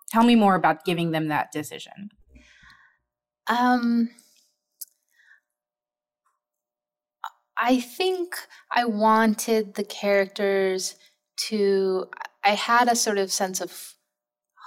tell 0.10 0.24
me 0.24 0.36
more 0.36 0.56
about 0.56 0.86
giving 0.86 1.12
them 1.12 1.28
that 1.28 1.52
decision? 1.52 2.12
Um 3.48 4.10
I 7.58 7.80
think 7.80 8.36
I 8.76 8.86
wanted 8.86 9.76
the 9.76 9.84
characters 9.84 10.96
to 11.48 12.08
I 12.44 12.52
had 12.52 12.88
a 12.88 12.96
sort 12.96 13.18
of 13.18 13.32
sense 13.32 13.62
of 13.62 13.96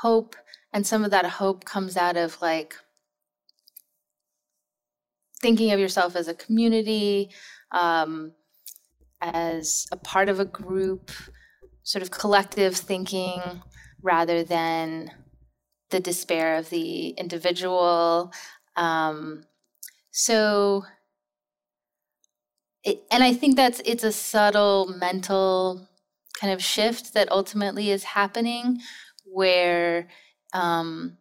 hope 0.01 0.37
and 0.73 0.87
some 0.87 1.05
of 1.05 1.11
that 1.11 1.27
hope 1.27 1.65
comes 1.65 1.97
out 1.97 2.17
of 2.17 2.41
like 2.41 2.75
thinking 5.45 5.73
of 5.73 5.79
yourself 5.79 6.17
as 6.17 6.27
a 6.27 6.33
community, 6.33 7.29
um, 7.71 8.33
as 9.21 9.87
a 9.93 9.97
part 9.97 10.31
of 10.31 10.41
a 10.41 10.47
group, 10.47 11.11
sort 11.83 12.01
of 12.01 12.11
collective 12.11 12.75
thinking 12.75 13.43
rather 14.01 14.43
than 14.43 15.11
the 15.91 16.01
despair 16.01 16.57
of 16.57 16.71
the 16.71 17.09
individual. 17.11 18.33
Um, 18.77 19.45
so, 20.13 20.87
it, 22.83 23.03
and 23.11 23.23
I 23.23 23.35
think 23.35 23.57
that's 23.57 23.83
it's 23.85 24.05
a 24.05 24.13
subtle 24.13 24.95
mental 24.99 25.87
kind 26.41 26.55
of 26.55 26.65
shift 26.65 27.13
that 27.13 27.31
ultimately 27.31 27.91
is 27.91 28.05
happening 28.05 28.81
where 29.27 30.09
um, 30.55 31.19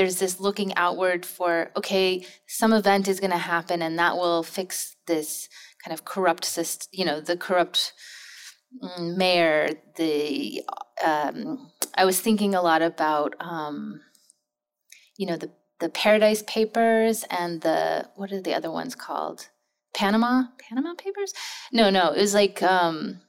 there's 0.00 0.16
this 0.16 0.40
looking 0.40 0.74
outward 0.76 1.26
for 1.26 1.70
okay 1.76 2.24
some 2.46 2.72
event 2.72 3.06
is 3.06 3.20
going 3.20 3.30
to 3.30 3.36
happen 3.36 3.82
and 3.82 3.98
that 3.98 4.16
will 4.16 4.42
fix 4.42 4.96
this 5.06 5.46
kind 5.84 5.92
of 5.92 6.06
corrupt 6.06 6.44
system 6.44 6.88
you 6.90 7.04
know 7.04 7.20
the 7.20 7.36
corrupt 7.36 7.92
mm, 8.82 9.16
mayor 9.16 9.68
the 9.96 10.62
um, 11.04 11.70
i 11.96 12.04
was 12.06 12.18
thinking 12.18 12.54
a 12.54 12.62
lot 12.62 12.80
about 12.80 13.34
um, 13.40 14.00
you 15.18 15.26
know 15.26 15.36
the 15.36 15.50
the 15.80 15.88
paradise 15.88 16.42
papers 16.46 17.24
and 17.30 17.62
the 17.62 18.08
what 18.14 18.30
are 18.32 18.40
the 18.40 18.54
other 18.54 18.70
ones 18.70 18.94
called? 18.94 19.48
Panama? 19.94 20.44
Panama 20.58 20.94
papers? 20.94 21.32
No 21.72 21.90
no 21.90 22.12
it 22.12 22.20
was 22.20 22.34
like 22.34 22.62
um, 22.62 23.20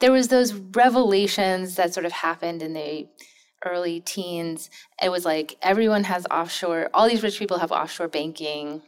there 0.00 0.12
was 0.12 0.28
those 0.28 0.54
revelations 0.54 1.74
that 1.74 1.92
sort 1.92 2.06
of 2.06 2.12
happened 2.12 2.62
in 2.62 2.72
the 2.72 3.08
early 3.64 4.00
teens, 4.00 4.70
it 5.02 5.10
was 5.10 5.24
like 5.24 5.56
everyone 5.62 6.04
has 6.04 6.26
offshore, 6.30 6.90
all 6.94 7.08
these 7.08 7.22
rich 7.22 7.38
people 7.38 7.58
have 7.58 7.72
offshore 7.72 8.08
banking, 8.08 8.82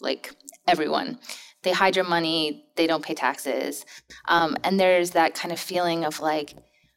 like 0.00 0.34
everyone. 0.66 1.18
They 1.62 1.72
hide 1.72 1.94
your 1.96 2.04
money, 2.04 2.64
they 2.76 2.86
don't 2.86 3.04
pay 3.04 3.14
taxes. 3.14 3.86
Um, 4.26 4.56
and 4.64 4.80
there's 4.80 5.10
that 5.12 5.34
kind 5.34 5.52
of 5.52 5.60
feeling 5.60 6.04
of 6.04 6.20
like, 6.20 6.54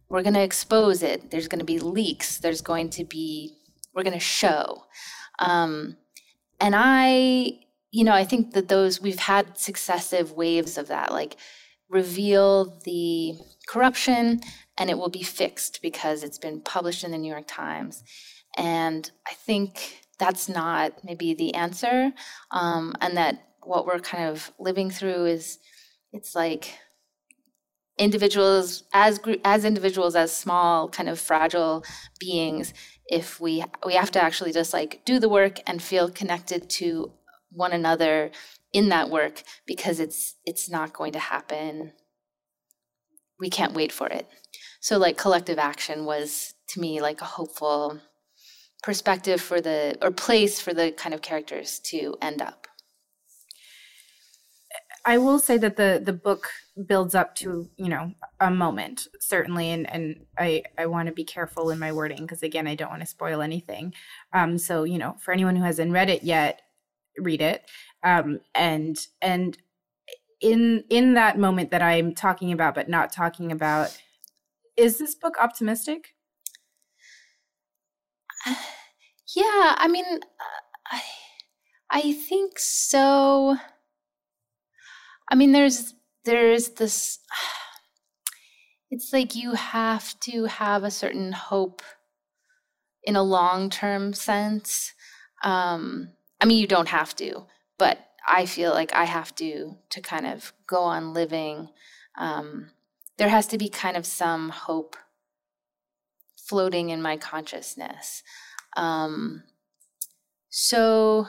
we're 0.10 0.24
going 0.24 0.34
to 0.36 0.44
expose 0.44 1.04
it. 1.04 1.32
There's 1.32 1.48
going 1.48 1.60
to 1.60 1.66
be 1.66 1.80
leaks. 1.80 2.38
There's 2.38 2.62
going 2.62 2.90
to 2.92 3.04
be, 3.04 3.56
we're 3.94 4.04
going 4.04 4.14
to 4.14 4.20
show. 4.20 4.84
Um, 5.40 5.98
and 6.60 6.76
I, 6.78 7.60
you 7.92 8.04
know, 8.04 8.14
I 8.14 8.24
think 8.24 8.54
that 8.54 8.68
those, 8.68 9.02
we've 9.02 9.20
had 9.20 9.58
successive 9.58 10.32
waves 10.32 10.78
of 10.78 10.88
that, 10.88 11.12
like 11.12 11.38
reveal 11.90 12.80
the 12.86 13.36
corruption, 13.68 14.42
and 14.78 14.90
it 14.90 14.98
will 14.98 15.10
be 15.10 15.24
fixed 15.24 15.82
because 15.82 16.24
it's 16.24 16.38
been 16.38 16.62
published 16.62 17.04
in 17.04 17.12
the 17.12 17.18
New 17.18 17.32
York 17.32 17.48
Times. 17.48 18.04
And 18.58 19.10
I 19.28 19.34
think 19.34 20.02
that's 20.20 20.48
not 20.48 21.04
maybe 21.04 21.34
the 21.34 21.54
answer, 21.56 22.12
um, 22.52 22.96
and 23.02 23.18
that 23.18 23.44
what 23.64 23.86
we're 23.86 24.00
kind 24.00 24.30
of 24.30 24.52
living 24.60 24.90
through 24.90 25.26
is 25.26 25.60
it's 26.14 26.36
like 26.36 26.78
individuals 27.98 28.84
as 28.94 29.20
as 29.44 29.66
individuals 29.66 30.16
as 30.16 30.36
small 30.36 30.90
kind 30.90 31.08
of 31.10 31.20
fragile 31.20 31.84
beings 32.20 32.74
if 33.08 33.40
we 33.40 33.64
we 33.86 33.94
have 33.94 34.12
to 34.12 34.22
actually 34.22 34.52
just 34.52 34.74
like 34.74 35.02
do 35.06 35.20
the 35.20 35.30
work 35.30 35.60
and 35.66 35.82
feel 35.82 36.10
connected 36.10 36.70
to 36.70 37.12
one 37.52 37.72
another 37.72 38.32
in 38.74 38.90
that 38.90 39.10
work 39.10 39.44
because 39.66 40.00
it's 40.00 40.36
it's 40.46 40.70
not 40.70 40.94
going 40.94 41.14
to 41.14 41.20
happen. 41.20 41.94
We 43.40 43.50
can't 43.50 43.74
wait 43.74 43.92
for 43.92 44.08
it 44.08 44.28
so 44.86 45.00
like 45.00 45.17
collective 45.17 45.58
action 45.58 46.06
was 46.06 46.54
to 46.67 46.80
me 46.80 47.02
like 47.02 47.19
a 47.19 47.26
hopeful 47.26 48.00
perspective 48.84 49.41
for 49.41 49.60
the 49.60 49.98
or 50.00 50.12
place 50.12 50.62
for 50.62 50.76
the 50.76 50.91
kind 50.91 51.15
of 51.15 51.24
characters 51.24 51.80
to 51.80 52.15
end 52.21 52.39
up. 52.39 52.67
I 55.04 55.17
will 55.17 55.39
say 55.39 55.58
that 55.58 55.76
the 55.76 56.00
the 56.06 56.13
book 56.13 56.52
builds 56.86 57.15
up 57.15 57.34
to 57.38 57.67
you 57.78 57.89
know 57.89 58.13
a 58.39 58.52
moment 58.52 59.08
certainly 59.19 59.71
and 59.71 59.89
and 59.89 60.24
i 60.38 60.62
i 60.78 60.86
want 60.86 61.08
to 61.08 61.13
be 61.13 61.24
careful 61.24 61.71
in 61.71 61.80
my 61.80 61.91
wording 61.91 62.21
because 62.21 62.43
again 62.43 62.67
i 62.67 62.76
don't 62.76 62.91
want 62.91 63.02
to 63.02 63.08
spoil 63.08 63.41
anything. 63.41 63.91
Um 64.34 64.60
so 64.60 64.84
you 64.84 65.00
know 65.00 65.15
for 65.19 65.32
anyone 65.32 65.56
who 65.56 65.63
hasn't 65.63 65.93
read 65.93 66.12
it 66.12 66.21
yet 66.24 66.62
read 67.17 67.41
it. 67.41 67.63
Um 68.04 68.39
and 68.54 69.00
and 69.19 69.58
in 70.41 70.84
in 70.91 71.15
that 71.15 71.39
moment 71.39 71.71
that 71.71 71.82
i'm 71.82 72.13
talking 72.13 72.52
about 72.52 72.76
but 72.76 72.88
not 72.88 73.12
talking 73.12 73.52
about 73.52 73.98
is 74.78 74.98
this 74.98 75.16
book 75.16 75.36
optimistic? 75.42 76.16
yeah, 79.36 79.76
I 79.78 79.88
mean, 79.88 80.06
I, 80.92 81.02
I 81.90 82.14
think 82.14 82.60
so. 82.60 83.58
I 85.32 85.36
mean, 85.36 85.52
there's 85.52 85.94
there's 86.24 86.70
this. 86.70 87.20
It's 88.92 89.12
like 89.12 89.36
you 89.36 89.54
have 89.54 90.18
to 90.22 90.46
have 90.46 90.84
a 90.84 90.92
certain 90.92 91.34
hope 91.34 91.82
in 93.04 93.16
a 93.16 93.24
long 93.24 93.70
term 93.70 94.14
sense. 94.14 94.94
Um, 95.44 96.10
I 96.40 96.46
mean, 96.46 96.60
you 96.60 96.68
don't 96.68 96.88
have 96.88 97.16
to, 97.18 97.46
but 97.78 97.98
I 98.28 98.46
feel 98.46 98.72
like 98.72 98.94
I 98.94 99.06
have 99.06 99.34
to 99.36 99.76
to 99.90 100.02
kind 100.02 100.26
of 100.26 100.54
go 100.68 100.82
on 100.84 101.14
living. 101.14 101.70
Um, 102.18 102.72
there 103.17 103.30
has 103.30 103.47
to 103.47 103.58
be 103.58 103.69
kind 103.69 103.97
of 103.97 104.06
some 104.06 104.49
hope 104.49 104.95
floating 106.38 106.89
in 106.89 107.01
my 107.01 107.17
consciousness. 107.17 108.23
Um, 108.78 109.43
so 110.49 111.28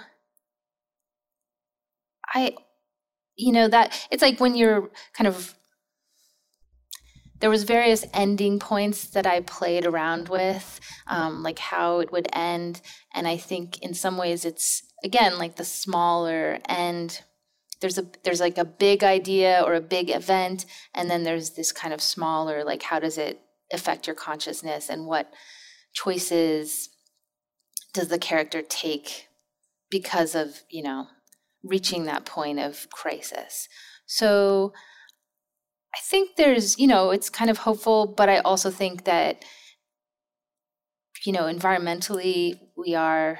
I, 2.34 2.54
you 3.36 3.52
know, 3.52 3.68
that 3.68 4.06
it's 4.10 4.22
like 4.22 4.40
when 4.40 4.54
you're 4.54 4.90
kind 5.14 5.28
of 5.28 5.54
there 7.40 7.50
was 7.50 7.64
various 7.64 8.04
ending 8.14 8.58
points 8.58 9.08
that 9.08 9.26
I 9.26 9.40
played 9.40 9.84
around 9.84 10.30
with, 10.30 10.80
um, 11.06 11.42
like 11.42 11.58
how 11.58 12.00
it 12.00 12.10
would 12.10 12.28
end, 12.32 12.80
and 13.14 13.28
I 13.28 13.36
think 13.36 13.82
in 13.82 13.92
some 13.94 14.16
ways 14.16 14.44
it's 14.44 14.82
again 15.04 15.38
like 15.38 15.56
the 15.56 15.64
smaller 15.64 16.58
end. 16.68 17.20
There's 17.80 17.98
a 17.98 18.06
there's 18.24 18.40
like 18.40 18.58
a 18.58 18.64
big 18.64 19.04
idea 19.04 19.62
or 19.64 19.74
a 19.74 19.80
big 19.80 20.10
event, 20.10 20.66
and 20.94 21.10
then 21.10 21.24
there's 21.24 21.50
this 21.50 21.72
kind 21.72 21.92
of 21.92 22.00
smaller 22.00 22.64
like 22.64 22.82
how 22.82 22.98
does 22.98 23.18
it 23.18 23.40
affect 23.72 24.06
your 24.06 24.16
consciousness 24.16 24.88
and 24.88 25.06
what 25.06 25.32
choices 25.92 26.90
does 27.92 28.08
the 28.08 28.18
character 28.18 28.62
take 28.62 29.28
because 29.90 30.34
of 30.34 30.62
you 30.70 30.82
know 30.82 31.08
reaching 31.62 32.04
that 32.04 32.24
point 32.24 32.58
of 32.58 32.88
crisis. 32.90 33.68
So 34.06 34.72
I 35.96 35.98
think 36.02 36.36
there's, 36.36 36.78
you 36.78 36.86
know, 36.86 37.10
it's 37.10 37.30
kind 37.30 37.50
of 37.50 37.58
hopeful, 37.58 38.06
but 38.06 38.28
I 38.28 38.38
also 38.38 38.70
think 38.70 39.04
that, 39.04 39.42
you 41.24 41.32
know, 41.32 41.44
environmentally, 41.44 42.58
we 42.76 42.94
are 42.94 43.38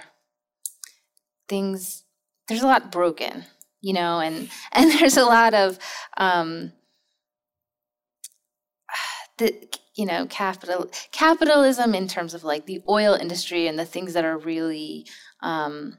things, 1.49 2.05
there's 2.49 2.63
a 2.63 2.67
lot 2.67 2.91
broken, 2.91 3.45
you 3.87 3.93
know, 3.93 4.19
and, 4.19 4.51
and 4.73 4.91
there's 4.93 5.17
a 5.17 5.25
lot 5.25 5.55
of, 5.55 5.79
um, 6.17 6.73
the, 9.39 9.55
you 9.95 10.05
know, 10.05 10.27
capital 10.27 10.91
capitalism 11.13 11.95
in 11.95 12.09
terms 12.09 12.35
of 12.35 12.45
like 12.45 12.67
the 12.67 12.83
oil 12.89 13.15
industry 13.15 13.67
and 13.67 13.79
the 13.79 13.85
things 13.85 14.13
that 14.15 14.25
are 14.25 14.37
really, 14.37 15.07
um, 15.41 15.99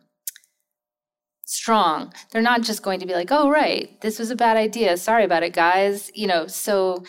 strong. 1.46 2.14
They're 2.32 2.42
not 2.42 2.62
just 2.62 2.84
going 2.84 3.00
to 3.00 3.06
be 3.06 3.14
like, 3.14 3.32
"Oh, 3.32 3.50
right, 3.50 4.00
this 4.02 4.20
was 4.20 4.30
a 4.32 4.36
bad 4.36 4.58
idea. 4.58 4.98
Sorry 4.98 5.24
about 5.24 5.44
it, 5.44 5.54
guys." 5.54 6.12
You 6.14 6.28
know, 6.28 6.48
so 6.48 7.04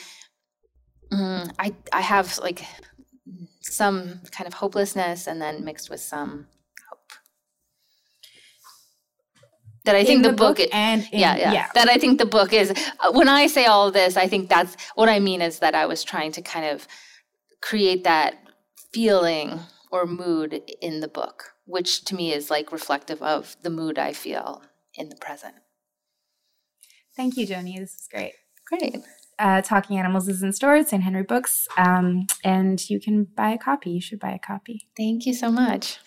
mm, 1.12 1.50
I 1.58 1.74
I 1.92 2.00
have 2.02 2.38
like 2.38 2.62
some 3.62 4.20
kind 4.30 4.46
of 4.46 4.54
hopelessness, 4.54 5.26
and 5.26 5.42
then 5.42 5.64
mixed 5.64 5.90
with 5.90 6.00
some 6.00 6.46
hope. 6.88 7.12
That 9.88 9.96
I 9.96 10.04
think 10.04 10.16
In 10.18 10.22
the, 10.22 10.28
the 10.28 10.36
book, 10.36 10.58
book 10.58 10.68
and 10.74 11.00
in, 11.12 11.18
yeah, 11.18 11.34
yeah, 11.36 11.68
That 11.72 11.88
I 11.88 11.96
think 11.96 12.18
the 12.18 12.26
book 12.26 12.52
is. 12.52 12.68
uh, 13.00 13.10
When 13.18 13.26
I 13.26 13.46
say 13.46 13.64
all 13.64 13.90
this, 13.90 14.18
I 14.18 14.26
think 14.28 14.50
that's 14.50 14.76
what 14.96 15.08
I 15.08 15.18
mean 15.18 15.40
is 15.40 15.60
that 15.60 15.74
I 15.74 15.86
was 15.86 16.04
trying 16.04 16.30
to 16.32 16.42
kind 16.42 16.66
of 16.66 16.86
create 17.62 18.04
that 18.04 18.34
feeling 18.92 19.60
or 19.90 20.04
mood 20.04 20.60
in 20.82 21.00
the 21.00 21.08
book, 21.08 21.54
which 21.64 22.04
to 22.04 22.14
me 22.14 22.34
is 22.34 22.50
like 22.50 22.70
reflective 22.70 23.22
of 23.22 23.56
the 23.62 23.70
mood 23.70 23.98
I 23.98 24.12
feel 24.12 24.62
in 24.94 25.08
the 25.08 25.16
present. 25.16 25.54
Thank 27.16 27.38
you, 27.38 27.46
Joni. 27.46 27.78
This 27.78 27.94
is 27.94 28.08
great. 28.12 28.34
Great. 28.66 28.98
Uh, 29.38 29.62
Talking 29.62 29.96
Animals 29.98 30.28
is 30.28 30.42
in 30.42 30.52
stores, 30.52 30.88
St. 30.88 31.02
Henry 31.02 31.22
Books, 31.22 31.66
um, 31.78 32.26
and 32.44 32.78
you 32.90 33.00
can 33.00 33.24
buy 33.24 33.50
a 33.52 33.58
copy. 33.58 33.90
You 33.90 34.02
should 34.02 34.20
buy 34.20 34.32
a 34.32 34.38
copy. 34.38 34.88
Thank 34.98 35.24
you 35.24 35.32
so 35.32 35.50
much. 35.50 35.98